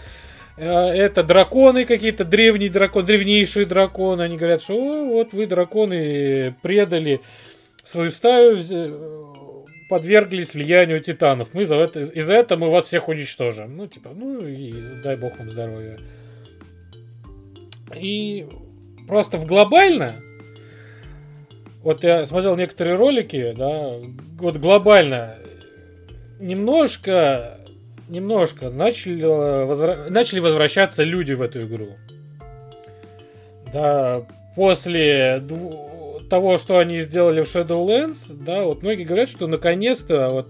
[0.58, 4.22] Э, это драконы какие-то, древние драконы, древнейшие драконы.
[4.22, 7.22] Они говорят, что вот вы драконы предали
[7.84, 8.58] свою стаю,
[9.90, 11.50] подверглись влиянию титанов.
[11.54, 13.76] Мы за это, из-за этого мы вас всех уничтожим.
[13.76, 14.74] Ну, типа, ну и
[15.04, 15.98] дай бог вам здоровья.
[17.96, 18.48] И
[19.08, 20.16] просто в глобально,
[21.84, 23.94] вот я смотрел некоторые ролики, да,
[24.40, 25.36] вот глобально,
[26.40, 27.60] немножко
[28.08, 30.06] немножко начали, возвра...
[30.10, 31.90] начали возвращаться люди в эту игру.
[33.72, 34.26] Да,
[34.56, 36.30] после дв...
[36.30, 40.48] того, что они сделали в Shadowlands, да, вот многие говорят, что наконец-то вот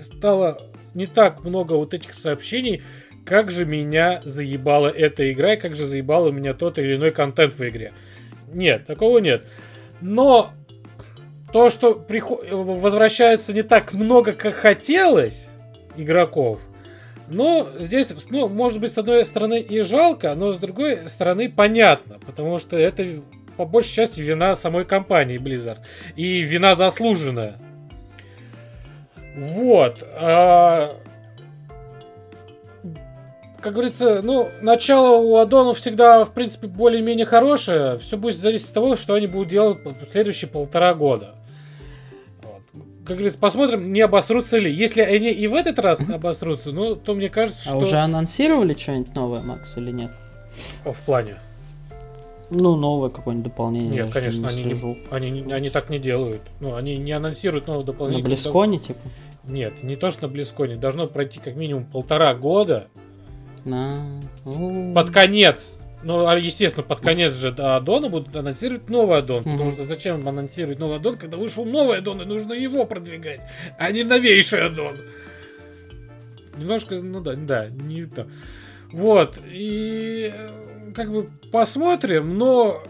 [0.00, 0.62] стало
[0.94, 2.82] не так много вот этих сообщений,
[3.24, 7.54] как же меня заебала эта игра, и как же заебала меня тот или иной контент
[7.54, 7.92] в игре.
[8.52, 9.46] Нет, такого нет.
[10.00, 10.52] Но
[11.52, 12.50] то, что приход...
[12.50, 15.48] возвращается не так много, как хотелось
[15.96, 16.60] игроков,
[17.30, 22.18] но здесь, ну, может быть, с одной стороны и жалко, но с другой стороны понятно,
[22.26, 23.06] потому что это
[23.56, 25.78] по большей части вина самой компании Blizzard.
[26.16, 27.56] И вина заслуженная.
[29.36, 30.02] Вот.
[30.16, 30.90] А...
[33.60, 37.98] Как говорится, ну, начало у аддонов всегда, в принципе, более-менее хорошее.
[37.98, 41.34] Все будет зависеть от того, что они будут делать в следующие полтора года
[43.04, 44.72] как говорится, посмотрим, не обосрутся ли.
[44.72, 47.72] Если они и в этот раз обосрутся, ну, то мне кажется, а что...
[47.72, 50.12] А уже анонсировали что-нибудь новое, Макс, или нет?
[50.84, 51.36] В плане?
[52.50, 54.04] Ну, новое какое-нибудь дополнение.
[54.04, 54.72] Нет, конечно, не
[55.10, 56.42] они, не, они, они так не делают.
[56.60, 58.22] Ну, они не анонсируют новое дополнение.
[58.22, 59.00] На Близконе, типа?
[59.44, 60.74] Нет, не то, что на Близконе.
[60.74, 62.88] Должно пройти как минимум полтора года.
[63.64, 64.04] На...
[64.94, 69.42] Под конец ну, а естественно, под конец же аддона будут анонсировать новый аддон.
[69.42, 69.52] Mm-hmm.
[69.52, 73.40] Потому что зачем анонсировать новый аддон, когда вышел новый аддон, и нужно его продвигать,
[73.78, 74.96] а не новейший аддон.
[76.56, 78.26] Немножко, ну да, да, не то.
[78.92, 82.82] Вот, и э, как бы посмотрим, но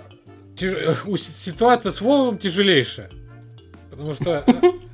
[0.57, 0.73] тяж...
[1.17, 3.11] ситуация с Вовом тяжелейшая.
[4.01, 4.45] Потому что...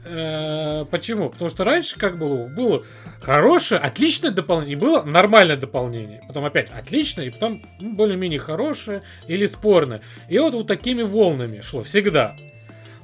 [0.09, 1.31] Э, почему?
[1.31, 2.47] Потому что раньше как было?
[2.47, 2.85] Было
[3.21, 6.23] хорошее, отличное дополнение, и было нормальное дополнение.
[6.29, 10.03] Потом опять отличное, и потом ну, более-менее хорошее или спорное.
[10.29, 12.37] И вот вот такими волнами шло всегда.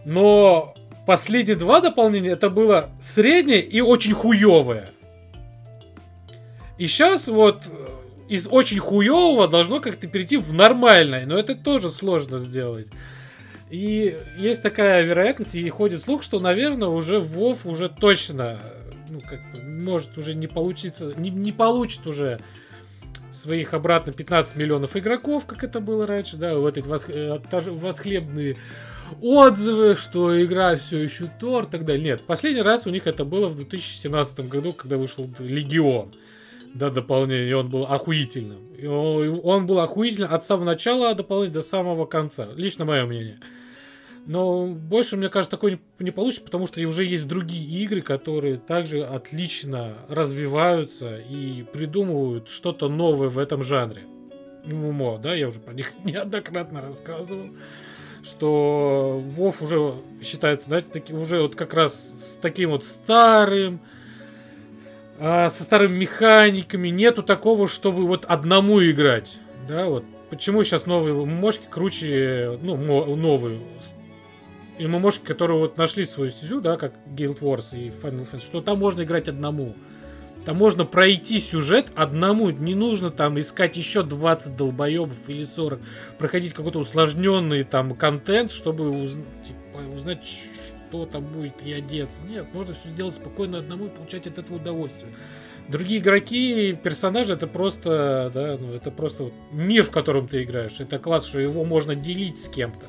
[0.04, 0.74] Но
[1.04, 4.90] последние два дополнения это было среднее и очень хуевое.
[6.78, 7.88] И сейчас вот э,
[8.28, 12.86] из очень хуевого должно как-то перейти в нормальное, но это тоже сложно сделать.
[13.72, 18.58] И есть такая вероятность, и ходит слух, что, наверное, уже Вов уже точно,
[19.08, 22.38] ну, как может уже не получиться, не, не получит уже
[23.30, 27.08] своих обратно 15 миллионов игроков, как это было раньше, да, вот эти восх...
[27.08, 28.58] Э, восхлебные
[29.22, 32.04] отзывы, что игра все еще тор так далее.
[32.04, 36.12] Нет, последний раз у них это было в 2017 году, когда вышел Легион.
[36.74, 38.66] Да, дополнение, и он был охуительным.
[38.76, 42.48] И он был охуительным от самого начала дополнения до самого конца.
[42.54, 43.38] Лично мое мнение.
[44.24, 49.02] Но больше, мне кажется, такое не, получится, потому что уже есть другие игры, которые также
[49.02, 54.02] отлично развиваются и придумывают что-то новое в этом жанре.
[54.64, 57.48] ММО, да, я уже про них неоднократно рассказывал,
[58.22, 59.92] что Вов уже
[60.22, 63.80] считается, знаете, таки, уже вот как раз с таким вот старым,
[65.18, 70.04] а, со старыми механиками, нету такого, чтобы вот одному играть, да, вот.
[70.30, 72.76] Почему сейчас новые мошки круче, ну,
[73.16, 73.60] новые,
[74.78, 78.78] ММОшки, которые вот нашли свою стезю, да, как Guild Wars и Final Fantasy, что там
[78.78, 79.74] можно играть одному.
[80.44, 85.80] Там можно пройти сюжет одному, не нужно там искать еще 20 долбоебов или 40,
[86.18, 89.12] проходить какой-то усложненный там контент, чтобы уз...
[89.44, 92.22] типа, узнать, что там будет и одеться.
[92.22, 95.12] Нет, можно все сделать спокойно одному и получать от этого удовольствие.
[95.68, 100.80] Другие игроки, персонажи, это просто, да, ну, это просто мир, в котором ты играешь.
[100.80, 102.86] Это класс, что его можно делить с кем-то.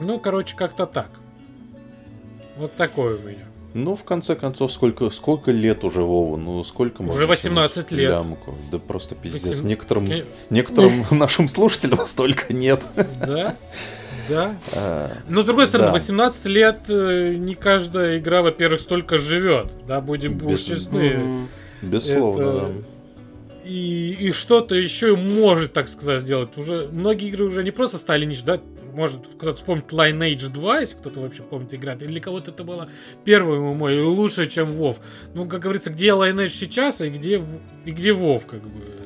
[0.00, 1.10] Ну, короче, как-то так.
[2.56, 3.44] Вот такой у меня.
[3.74, 6.38] Ну, в конце концов, сколько, сколько лет уже Вова?
[6.38, 8.10] Ну, сколько Уже 18 лет.
[8.10, 8.54] Лямку?
[8.72, 9.44] Да просто пиздец.
[9.44, 9.66] 8...
[9.66, 10.10] Некоторым,
[10.48, 12.88] некоторым нашим слушателям столько нет.
[13.20, 13.56] Да?
[14.30, 14.56] Да.
[14.76, 15.92] А, Но с другой стороны, да.
[15.92, 19.68] 18 лет э, не каждая игра, во-первых, столько живет.
[19.86, 20.62] Да, будем Без...
[20.62, 21.46] честны.
[21.82, 22.60] Безусловно, Это...
[22.60, 22.95] да
[23.66, 26.56] и, и что-то еще может, так сказать, сделать.
[26.56, 28.60] Уже многие игры уже не просто стали ниш, да,
[28.94, 32.88] может кто-то вспомнит Lineage 2, если кто-то вообще помнит играть, или для кого-то это было
[33.24, 34.96] первый ММО лучше, чем WoW.
[35.34, 37.42] Ну, как говорится, где Lineage сейчас и где,
[37.84, 39.05] и где WoW, как бы.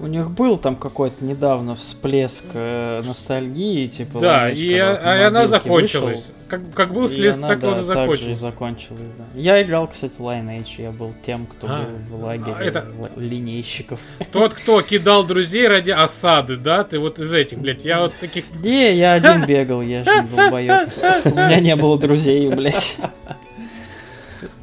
[0.00, 4.20] У них был там какой-то недавно всплеск э, ностальгии, типа.
[4.20, 6.20] Да, Lineage, и, а, и она закончилась.
[6.20, 6.34] Вышел.
[6.48, 8.40] Как, как был след, так да, он и закончился.
[8.40, 9.24] закончилась, да.
[9.34, 12.86] Я играл, кстати, Lineage, я был тем, кто а, был в лагере а, это...
[13.16, 14.00] линейщиков.
[14.30, 16.84] Тот, кто кидал друзей ради осады, да?
[16.84, 18.44] Ты вот из этих, блядь, я вот таких...
[18.62, 20.88] Не, я один бегал, я же не долбоёб.
[21.24, 22.98] У меня не было друзей, блядь.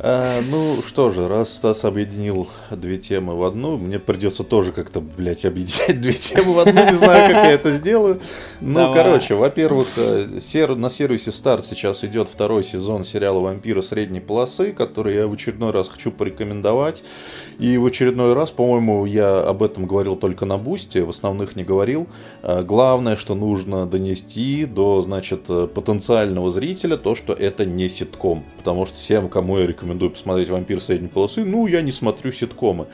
[0.02, 5.02] А, ну что же, раз Стас объединил две темы в одну, мне придется тоже как-то,
[5.02, 8.22] блядь, объединять две темы в одну, не знаю, как я это сделаю.
[8.62, 10.76] Ну, короче, во-первых, э, сер...
[10.76, 15.72] на сервисе Старт сейчас идет второй сезон сериала «Вампира средней полосы», который я в очередной
[15.72, 17.04] раз хочу порекомендовать.
[17.60, 21.66] И в очередной раз, по-моему, я об этом говорил только на Бусте, в основных не
[21.66, 22.08] говорил.
[22.42, 28.46] А, главное, что нужно донести до, значит, э, потенциального зрителя то, что это не ситком.
[28.58, 32.88] Потому что всем, кому я рекомендую посмотреть «Вампир средней полосы», ну, я не смотрю ситкомы.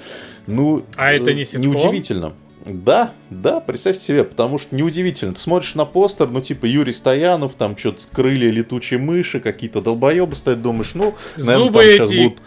[0.47, 1.71] Ну, а это не ситком?
[1.71, 2.33] Неудивительно.
[2.65, 5.35] Да, да, представьте себе, потому что неудивительно.
[5.35, 10.35] Ты смотришь на постер, ну, типа Юрий Стоянов, там что-то крылья летучей мыши, какие-то долбоебы
[10.35, 12.39] стоят, думаешь, ну, наверное, Зубы там сейчас будут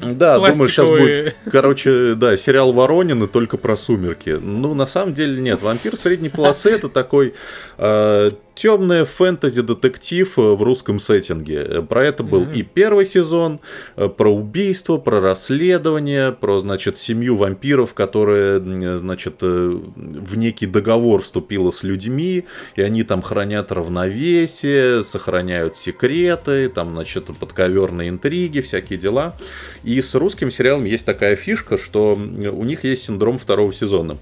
[0.00, 4.30] да, думаю, сейчас будет, короче, да, сериал Воронины только про сумерки.
[4.30, 5.62] Ну, на самом деле нет.
[5.62, 7.34] Вампир средней полосы это такой
[7.76, 8.30] э,
[8.60, 11.80] темное фэнтези-детектив э, в русском сеттинге.
[11.88, 12.58] Про это был mm-hmm.
[12.58, 13.58] и первый сезон,
[13.96, 18.60] э, про убийство, про расследование, про, значит, семью вампиров, которая,
[18.98, 22.44] значит, э, в некий договор вступила с людьми,
[22.76, 29.36] и они там хранят равновесие, сохраняют секреты, там, значит, подковерные интриги, всякие дела.
[29.84, 34.18] И с русским сериалом есть такая фишка, что у них есть синдром второго сезона.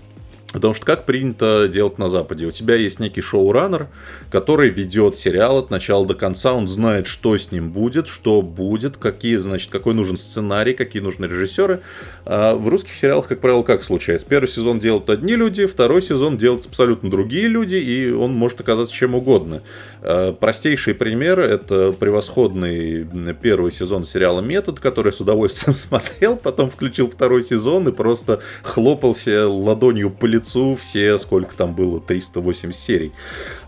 [0.53, 2.47] Потому что как принято делать на Западе?
[2.47, 3.89] У тебя есть некий шоураннер,
[4.31, 8.97] который ведет сериал от начала до конца, он знает, что с ним будет, что будет,
[8.97, 11.81] какие, значит, какой нужен сценарий, какие нужны режиссеры.
[12.25, 14.27] А в русских сериалах, как правило, как случается?
[14.27, 18.95] Первый сезон делают одни люди, второй сезон делают абсолютно другие люди, и он может оказаться
[18.95, 19.61] чем угодно.
[20.01, 23.07] А, простейший пример— это превосходный
[23.43, 28.41] первый сезон сериала «Метод», который я с удовольствием смотрел, потом включил второй сезон и просто
[28.63, 33.13] хлопался ладонью по лицу лицу все, сколько там было, 308 серий.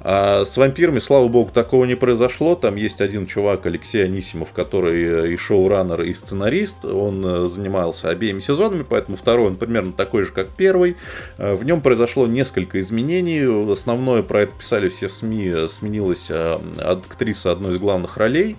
[0.03, 2.55] А с вампирами, слава богу, такого не произошло.
[2.55, 6.85] Там есть один чувак, Алексей Анисимов, который и шоураннер, и сценарист.
[6.85, 10.97] Он э, занимался обеими сезонами, поэтому второй он примерно такой же, как первый.
[11.37, 13.73] Э, в нем произошло несколько изменений.
[13.73, 15.69] Основное про это писали все СМИ.
[15.69, 18.57] Сменилась э, актриса одной из главных ролей.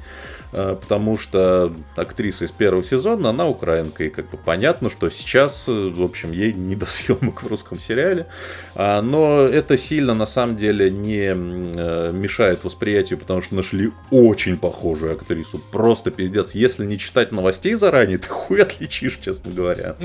[0.54, 5.66] Э, потому что актриса из первого сезона, она украинка, и как бы понятно, что сейчас,
[5.68, 8.28] э, в общем, ей не до съемок в русском сериале,
[8.76, 14.58] а, но это сильно, на самом деле, не э, мешает восприятию, потому что нашли очень
[14.58, 19.96] похожую актрису, просто пиздец, если не читать новостей заранее, ты хуй отличишь, честно говоря.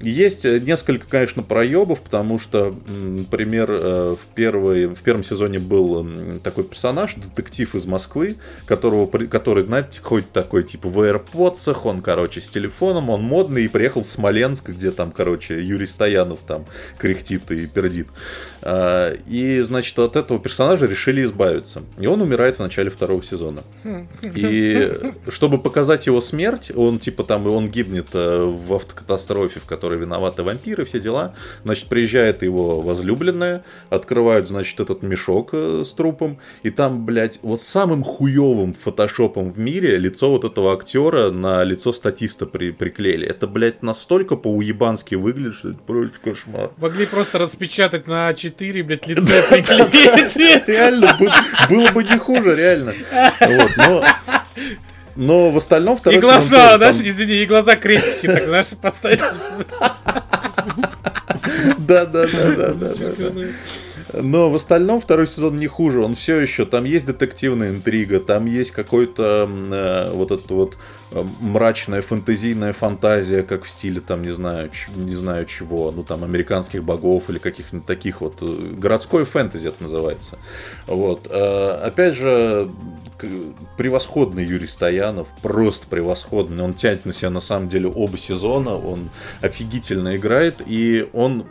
[0.00, 6.06] Есть несколько, конечно, проебов, потому что, например, э, в, первой, в первом сезоне был
[6.42, 8.36] такой персонаж, детектив из Москвы,
[8.66, 13.68] которого, который, знаете, ходит такой, типа, в AirPods, он, короче, с телефоном, он модный и
[13.68, 16.64] приехал в Смоленск, где там, короче, Юрий Стоянов там
[16.98, 18.08] кряхтит и пердит.
[18.62, 21.82] А, и, значит, от этого персонажа решили избавиться.
[21.98, 23.62] И он умирает в начале второго сезона.
[24.22, 24.90] И
[25.28, 29.23] чтобы показать его смерть, он, типа, там, он гибнет э, в автокатастрофе,
[29.60, 31.34] в которой виноваты вампиры, все дела.
[31.64, 37.60] Значит, приезжает его возлюбленная, открывают, значит, этот мешок э, с трупом, и там, блядь, вот
[37.60, 43.26] самым хуевым фотошопом в мире лицо вот этого актера на лицо статиста при, приклеили.
[43.26, 46.70] Это, блядь, настолько по-уебански выглядит, что это просто кошмар.
[46.76, 50.66] Могли просто распечатать на А4, блядь, лицо приклеить.
[50.66, 51.18] Реально,
[51.68, 52.94] было бы не хуже, реально.
[53.40, 54.04] Вот, но...
[55.16, 59.20] Но в остальном второй И глаза, знаешь, извини, и глаза крестики, так, знаешь, поставить.
[61.78, 63.46] Да, да, да, да, да.
[64.22, 66.00] Но в остальном второй сезон не хуже.
[66.00, 70.76] Он все еще, там есть детективная интрига, там есть какой-то э, вот этот вот
[71.40, 76.82] мрачная фэнтезийная фантазия, как в стиле, там, не знаю, не знаю чего, ну, там, американских
[76.82, 78.38] богов или каких-нибудь таких вот.
[78.40, 80.38] Э, городской фэнтези это называется.
[80.86, 81.28] Вот.
[81.30, 82.68] Э, опять же,
[83.76, 86.64] превосходный Юрий Стоянов, просто превосходный.
[86.64, 89.10] Он тянет на себя, на самом деле, оба сезона, он
[89.40, 91.46] офигительно играет, и он,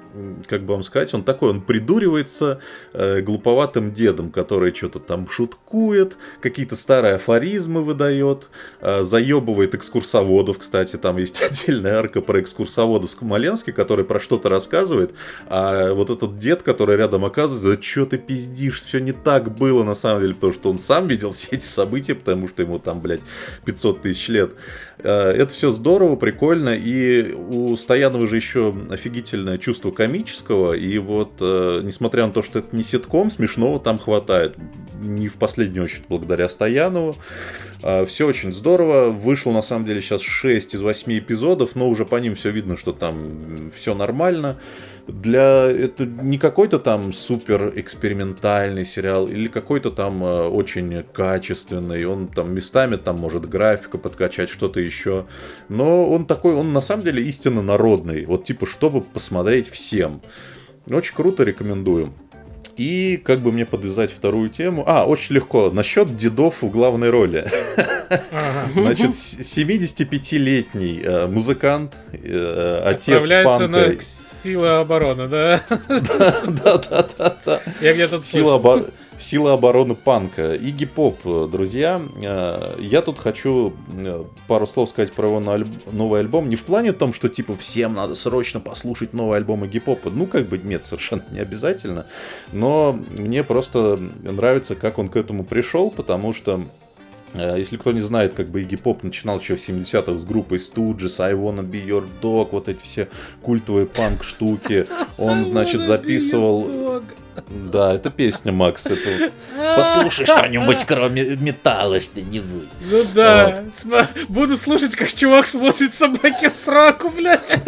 [0.47, 2.59] как бы вам сказать, он такой, он придуривается
[2.93, 8.49] глуповатым дедом, который что-то там шуткует, какие-то старые афоризмы выдает,
[8.81, 14.49] заебывает заебывает экскурсоводов, кстати, там есть отдельная арка про экскурсоводов в Смоленске, который про что-то
[14.49, 15.13] рассказывает,
[15.47, 19.83] а вот этот дед, который рядом оказывается, да что ты пиздишь, все не так было
[19.83, 22.99] на самом деле, потому что он сам видел все эти события, потому что ему там,
[22.99, 23.21] блядь,
[23.65, 24.53] 500 тысяч лет.
[24.99, 31.33] Э, это все здорово, прикольно, и у Стоянова же еще офигительное чувство комического, и вот,
[31.39, 34.55] э, несмотря на то, что это не ситком, смешного там хватает.
[35.01, 37.15] Не в последнюю очередь благодаря Стоянову.
[37.83, 39.09] Э, все очень здорово.
[39.09, 42.77] Вышло на самом деле сейчас 6 из 8 эпизодов, но уже по ним все видно,
[42.77, 44.57] что там все нормально
[45.07, 52.27] для это не какой-то там супер экспериментальный сериал или какой-то там э, очень качественный, он
[52.29, 55.25] там местами там может графика подкачать, что-то еще,
[55.67, 60.21] но он такой, он на самом деле истинно народный, вот типа чтобы посмотреть всем.
[60.89, 62.13] Очень круто, рекомендую.
[62.77, 64.83] И как бы мне подвязать вторую тему?
[64.87, 65.69] А, очень легко.
[65.71, 67.47] Насчет дедов в главной роли.
[68.73, 75.61] Значит, 75-летний э, музыкант, э, отец Отправляется на силы обороны, да?
[75.69, 77.61] Да, да, да, да.
[77.81, 78.85] Я где-то слышал.
[79.19, 80.55] Сила обороны панка.
[80.55, 86.49] Игги Поп, друзья, э, я тут хочу э, пару слов сказать про его новый альбом.
[86.49, 90.09] Не в плане том, что типа всем надо срочно послушать новый альбом Игги Попа.
[90.09, 92.05] Ну, как бы нет, совершенно не обязательно.
[92.51, 96.65] Но мне просто нравится, как он к этому пришел, потому что
[97.35, 101.19] если кто не знает, как бы Игги Поп начинал еще в 70-х с группой Stooges,
[101.19, 103.07] I Wanna Be Your Dog, вот эти все
[103.41, 104.85] культовые панк-штуки.
[105.17, 107.01] Он, значит, записывал...
[107.49, 108.85] Да, это песня, Макс.
[108.85, 109.31] Это вот...
[109.75, 112.69] Послушай что-нибудь, кроме металла, что-нибудь.
[112.91, 113.63] Ну да.
[113.85, 114.07] Вот.
[114.29, 117.51] Буду слушать, как чувак смотрит собаке в сраку, блядь.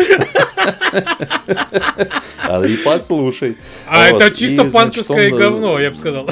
[2.47, 3.57] А и послушай.
[3.87, 4.21] А вот.
[4.21, 5.39] это чисто и, панковское значит, он...
[5.39, 6.29] говно, я бы сказал.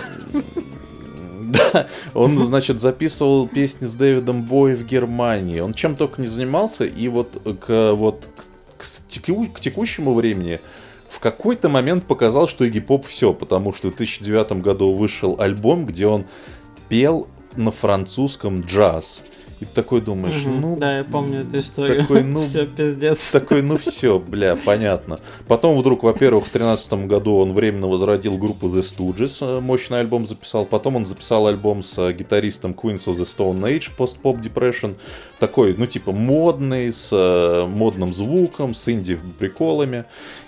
[1.53, 5.59] Да, он, значит, записывал песни с Дэвидом Бой в Германии.
[5.59, 8.27] Он чем только не занимался, и вот к, вот
[8.77, 10.59] к, теку, к текущему времени
[11.09, 15.85] в какой-то момент показал, что Игги Поп все, потому что в 2009 году вышел альбом,
[15.85, 16.25] где он
[16.89, 19.21] пел на французском джаз.
[19.63, 20.77] И такой думаешь, угу, ну...
[20.77, 22.01] Да, я помню эту историю.
[22.01, 23.31] Такой, ну, все, пиздец.
[23.31, 25.19] Такой, ну все, бля, понятно.
[25.47, 30.25] Потом вдруг, во-первых, в тринадцатом году он временно возродил группу The Stooges, э, мощный альбом
[30.25, 30.65] записал.
[30.65, 34.95] Потом он записал альбом с э, гитаристом Queens of the Stone Age, Post-Pop Depression.
[35.39, 40.03] Такой, ну типа модный, с э, модным звуком, с инди-приколами.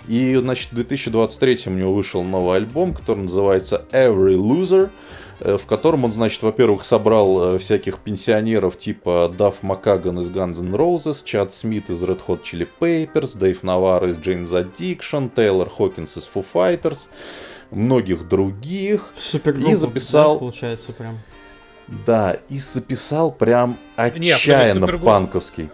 [0.08, 4.90] И, значит, в 2023 у него вышел новый альбом, который называется Every Loser.
[5.38, 10.60] Э, в котором он, значит, во-первых, собрал э, всяких пенсионеров типа Дафф Макаган из Guns
[10.60, 15.68] N' Roses, Чад Смит из Red Hot Chili Peppers, Дэйв Навар из Jane's Addiction, Тейлор
[15.68, 17.08] Хокинс из Foo Fighters,
[17.70, 19.10] многих других.
[19.14, 20.34] Супергруппа, и записал...
[20.34, 21.18] Да, получается прям.
[22.06, 25.68] Да, и записал прям отчаянно Нет, панковский.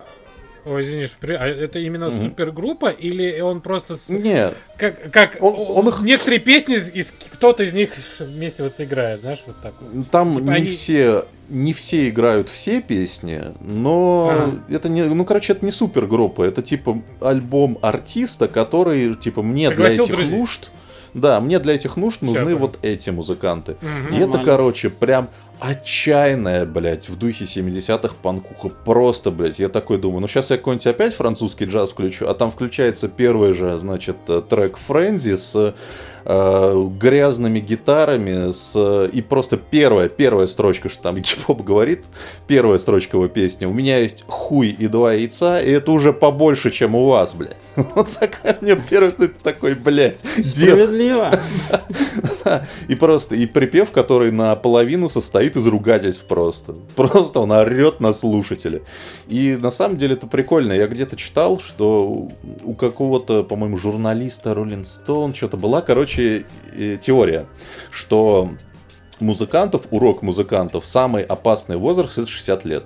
[0.64, 1.06] Ой, извини,
[1.36, 2.22] а это именно Мгм.
[2.24, 7.64] супергруппа или он просто с- Нет, как как Он- он их- некоторые песни из, кто-то
[7.64, 7.90] из них
[8.20, 9.74] вместе вот играет, знаешь, вот так.
[10.12, 14.76] там Типа не они- все, не все играют все песни, но Ага.
[14.76, 20.06] это не, ну короче, это не супергруппа, это типа альбом артиста, который типа мне Пригласил
[20.06, 20.39] для этих друзей.
[20.39, 20.70] нужд,
[21.12, 22.59] да, мне для этих нужд нужны понял.
[22.59, 23.76] вот эти музыканты.
[23.82, 24.14] Мгм.
[24.14, 25.28] И это, короче, прям
[25.62, 28.68] отчаянная, блядь, в духе 70-х панкуха.
[28.68, 32.51] Просто, блядь, я такой думаю, ну сейчас я какой-нибудь опять французский джаз включу, а там
[32.51, 35.74] включается первый же, значит, э, трек Frenzy с
[36.24, 42.05] э, грязными гитарами, с, и просто первая, первая строчка, что там Игги Поп говорит,
[42.48, 46.72] первая строчка его песни, у меня есть хуй и два яйца, и это уже побольше,
[46.72, 47.56] чем у вас, блядь.
[47.94, 50.47] Вот такая мне первая строчка, такой, блядь, дед.
[50.47, 51.39] Справедливо.
[52.89, 56.74] И просто, и припев, который наполовину состоит из ругательств просто.
[56.97, 58.83] Просто он орет на слушателя.
[59.29, 60.73] И на самом деле это прикольно.
[60.73, 62.29] Я где-то читал, что
[62.65, 66.45] у какого-то, по-моему, журналиста Rolling Stone что-то была, короче,
[66.77, 67.47] э, теория,
[67.91, 68.51] что
[69.20, 72.85] музыкантов, урок музыкантов, самый опасный возраст это 60 лет.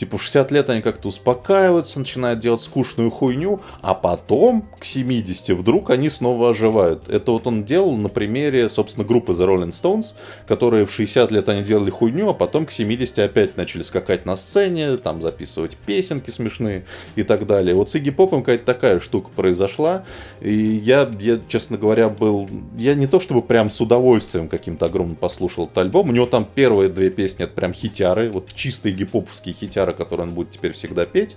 [0.00, 5.50] Типа в 60 лет они как-то успокаиваются, начинают делать скучную хуйню, а потом к 70
[5.50, 7.10] вдруг они снова оживают.
[7.10, 10.14] Это вот он делал на примере, собственно, группы The Rolling Stones,
[10.48, 14.38] которые в 60 лет они делали хуйню, а потом к 70 опять начали скакать на
[14.38, 17.74] сцене, там записывать песенки смешные и так далее.
[17.74, 20.06] Вот с Игги Попом какая-то такая штука произошла,
[20.40, 22.48] и я, я, честно говоря, был...
[22.74, 26.46] Я не то чтобы прям с удовольствием каким-то огромным послушал этот альбом, у него там
[26.46, 31.06] первые две песни, это прям хитяры, вот чистые гипоповские хитяры, которые он будет теперь всегда
[31.06, 31.36] петь.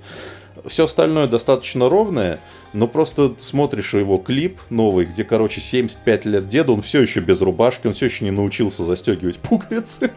[0.66, 2.40] Все остальное достаточно ровное,
[2.74, 7.42] но просто смотришь его клип новый, где, короче, 75 лет деда, он все еще без
[7.42, 10.12] рубашки, он все еще не научился застегивать пуговицы.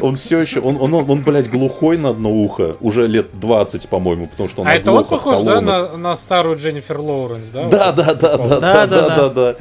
[0.00, 3.88] Он все еще, он, он, он, он, блядь, глухой на одно ухо, уже лет 20,
[3.88, 7.68] по-моему, потому что он а это он похож, да, на, на старую Дженнифер Лоуренс, да?
[7.68, 9.56] Да, да, да, да, да, да, да, да.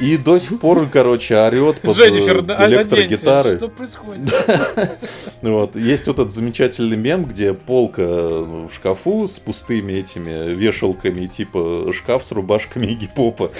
[0.00, 3.56] И до сих пор, короче, орет под Дженнифер, э, да, оденься, электрогитары.
[3.56, 4.32] что происходит?
[5.42, 5.74] Вот.
[5.74, 12.24] Есть вот этот замечательный мем, где полка в шкафу с пустыми этими вешалками, типа шкаф
[12.24, 13.50] с рубашками и гипопа.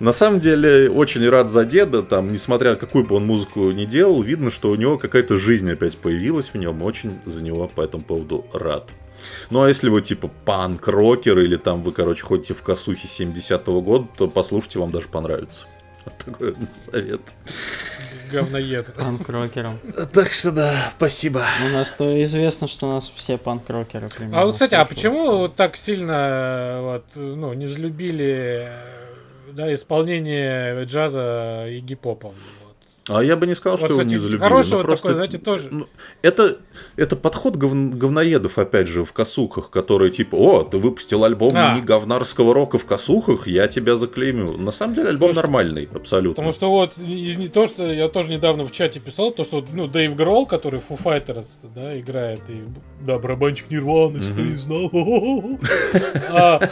[0.00, 4.22] На самом деле, очень рад за деда, там, несмотря какую бы он музыку ни делал,
[4.22, 8.02] видно, что у него какая-то жизнь опять появилась в нем, очень за него по этому
[8.02, 8.90] поводу рад.
[9.50, 14.08] Ну а если вы типа панк-рокер или там вы, короче, ходите в косухе 70-го года,
[14.16, 15.66] то послушайте, вам даже понравится.
[16.04, 17.20] Вот такой совет.
[18.32, 18.94] Говноед.
[18.98, 19.78] Панк-рокером.
[20.12, 21.44] Так что да, спасибо.
[21.64, 24.40] У нас то известно, что у нас все панк-рокеры примерно.
[24.40, 29.72] А вот, кстати, а почему вот так сильно э, вот, ну, не взлюбили э, да,
[29.74, 32.32] исполнение джаза и гип-хопа?
[33.08, 34.48] А я бы не сказал, что Вот, его кстати, не взлюбили.
[34.48, 35.68] хороший ну, просто- такой, знаете, тоже.
[35.72, 35.86] ну,
[36.22, 36.58] Это,
[36.94, 41.74] это подход гов- говноедов, опять же, в косухах, которые типа, о, ты выпустил альбом А.
[41.74, 44.52] не говнарского рока в косухах, я тебя заклеймю.
[44.56, 46.34] На самом деле альбом Потому что- нормальный, абсолютно.
[46.36, 49.88] Потому что вот не, то, что я тоже недавно в чате писал, то, что ну,
[49.88, 52.62] Дэйв Гролл, который Foo Fighters, да, играет, и
[53.00, 54.50] да, барабанчик Нирваны, кто Мгм.
[54.50, 54.90] не знал.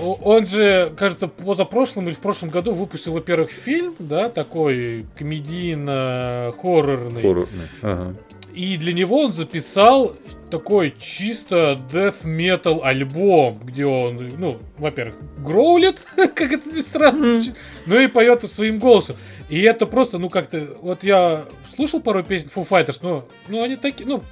[0.00, 7.22] Он же, кажется, позапрошлом или в прошлом году выпустил, во-первых, фильм, да, такой комедийно-хоррорный.
[7.22, 7.68] Хоррорный.
[7.82, 8.14] Ага.
[8.54, 10.14] И для него он записал
[10.50, 17.42] такой чисто death metal альбом, где он, ну, во-первых, гроулит, как это ни странно,
[17.84, 19.16] ну и поет своим голосом.
[19.50, 21.44] И это просто, ну, как-то, вот я
[21.74, 24.22] слушал пару песен Foo Fighters, ну, ну они такие, ну,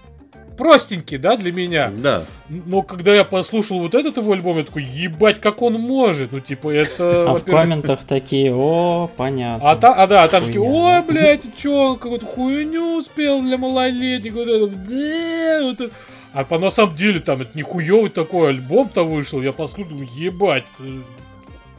[0.56, 1.92] простенькие, да, для меня.
[1.96, 2.24] Да.
[2.48, 6.40] Но когда я послушал вот этот его альбом, я такой, ебать, как он может, ну,
[6.40, 7.30] типа, это...
[7.30, 9.70] А в комментах такие, о, понятно.
[9.70, 13.58] а, та, а да, а там такие, ой, блядь, чё, он какую-то хуйню успел для
[13.58, 15.94] малолетних, вот это, да, вот это».
[16.32, 20.08] А по на самом деле там это не хуёвый такой альбом-то вышел, я послушал, думаю,
[20.16, 20.64] ебать,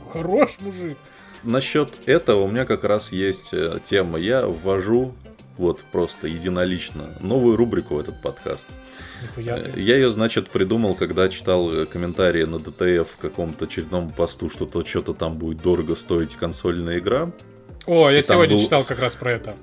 [0.10, 0.98] хорош мужик.
[1.44, 4.18] Насчет этого у меня как раз есть э, тема.
[4.18, 5.14] Я ввожу
[5.58, 8.68] вот просто единолично новую рубрику в этот подкаст.
[9.36, 14.66] Я ее, значит, придумал, когда читал э, комментарии на ДТФ в каком-то очередном посту, что
[14.66, 17.32] то что-то там будет дорого стоить консольная игра.
[17.86, 19.56] О, я и сегодня был читал как раз про это.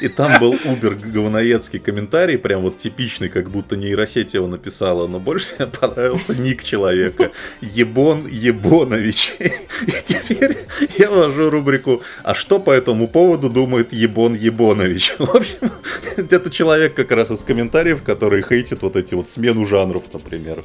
[0.00, 5.20] И там был убер говноедский комментарий, прям вот типичный, как будто нейросеть его написала, но
[5.20, 7.30] больше мне понравился ник человека.
[7.60, 9.34] Ебон Ебонович.
[9.38, 10.56] И теперь
[10.98, 15.70] я ввожу рубрику «А что по этому поводу думает Ебон Ебонович?» В общем,
[16.16, 20.64] это человек как раз из комментариев, который хейтит вот эти вот смену жанров, например.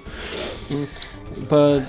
[1.49, 1.85] По-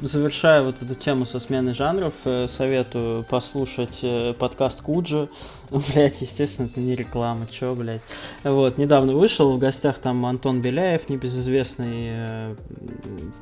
[0.00, 5.28] завершая вот эту тему со сменой жанров, э, советую послушать э, подкаст Куджи.
[5.70, 8.02] Блять, естественно, это не реклама, чё, блять.
[8.42, 12.56] Вот, недавно вышел, в гостях там Антон Беляев, небезызвестный э,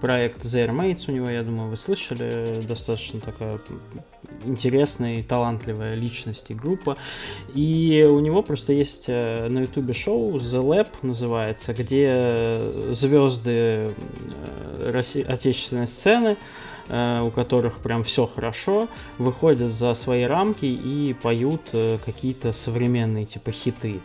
[0.01, 3.59] проект The Airmates у него, я думаю, вы слышали, достаточно такая
[4.45, 6.97] интересная и талантливая личность и группа.
[7.55, 14.91] И у него просто есть э, на ютубе шоу The Lab называется, где звезды э,
[14.93, 16.37] России, отечественной сцены
[16.89, 23.25] Э, у которых прям все хорошо, выходят за свои рамки и поют э, какие-то современные
[23.25, 24.01] типа хиты.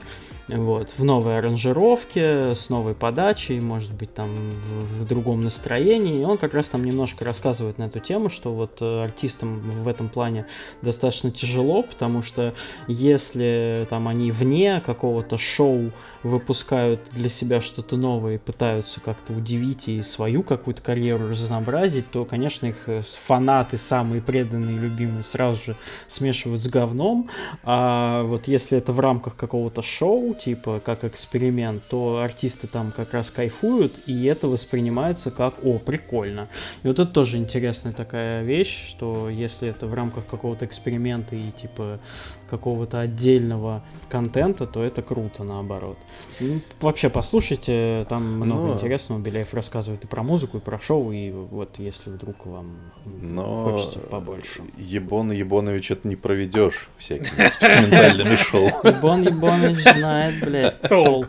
[0.47, 6.21] Вот, в новой аранжировке, с новой подачей, может быть, там в, в другом настроении.
[6.21, 9.87] И он как раз там немножко рассказывает на эту тему, что вот э, артистам в
[9.89, 10.45] этом плане
[10.81, 12.53] достаточно тяжело, потому что
[12.87, 15.91] если там они вне какого-то шоу
[16.23, 22.23] выпускают для себя что-то новое и пытаются как-то удивить и свою какую-то карьеру разнообразить, то,
[22.23, 25.75] конечно, их э, фанаты, самые преданные, любимые, сразу же
[26.07, 27.29] смешивают с говном.
[27.63, 33.13] А вот если это в рамках какого-то шоу, типа как эксперимент, то артисты там как
[33.13, 36.47] раз кайфуют, и это воспринимается как «О, прикольно».
[36.83, 41.51] И вот это тоже интересная такая вещь, что если это в рамках какого-то эксперимента и
[41.51, 41.99] типа
[42.47, 45.97] какого-то отдельного контента, то это круто наоборот.
[46.39, 48.73] Ну, вообще послушайте, там много Но...
[48.73, 49.19] интересного.
[49.19, 53.71] Беляев рассказывает и про музыку, и про шоу, и вот если вдруг вам Но...
[53.71, 54.63] хочется побольше.
[54.77, 58.67] Ебон Ебонович это не проведешь всякими экспериментальными шоу.
[58.83, 61.27] Ебон Ебонович знает, блядь, толк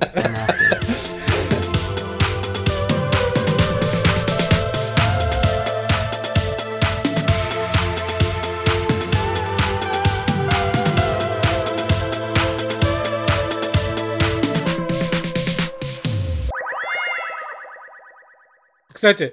[18.99, 19.33] Кстати,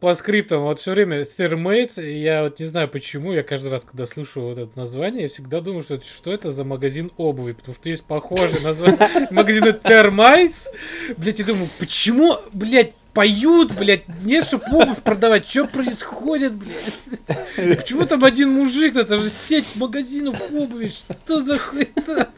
[0.00, 4.06] по скриптам, вот все время Thermates, я вот не знаю почему, я каждый раз, когда
[4.06, 7.88] слышу вот это название, я всегда думаю, что, что это за магазин обуви, потому что
[7.88, 10.68] есть похожие названия магазина Thermites.
[11.16, 15.48] Блять, я думаю, почему, блять, поют, блядь, нет, чтобы обувь продавать.
[15.48, 17.76] Что происходит, блядь?
[17.80, 18.94] Почему там один мужик?
[18.94, 20.86] Это же сеть магазинов обуви.
[20.86, 22.28] Что за хуйня?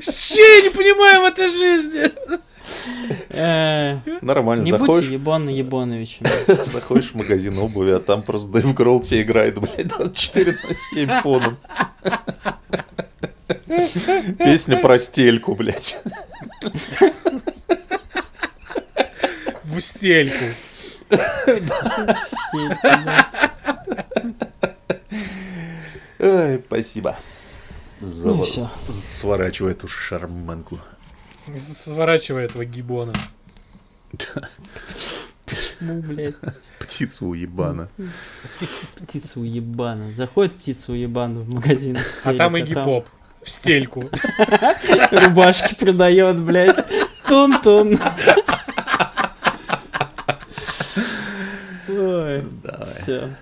[0.00, 2.10] Че я не понимаю в этой жизни?
[3.30, 5.08] Э, Нормально, Не заходишь...
[5.08, 6.26] будьте Ебановичем.
[6.64, 11.10] Заходишь в магазин обуви, а там просто Дэйв Гролл тебе играет, блядь, 24 на 7
[11.22, 11.56] фоном.
[14.38, 15.98] Песня про стельку, блядь.
[19.64, 20.44] В стельку.
[21.10, 22.86] В стельку,
[26.18, 27.16] Ой, спасибо.
[28.00, 28.70] Ну все.
[28.88, 30.78] Сворачивай эту шарманку.
[31.56, 33.12] Сворачивай этого гибона.
[35.46, 36.34] Почему, блядь?
[36.78, 37.88] Птицу уебана.
[38.96, 40.14] Птицу уебана.
[40.14, 41.96] Заходит птица уебана в магазин.
[42.24, 43.06] А там и гипоп.
[43.42, 44.08] В стельку.
[45.10, 46.84] Рубашки продает, блядь.
[47.26, 47.98] Тун-тун.
[51.88, 52.42] Ой,
[52.86, 53.36] все.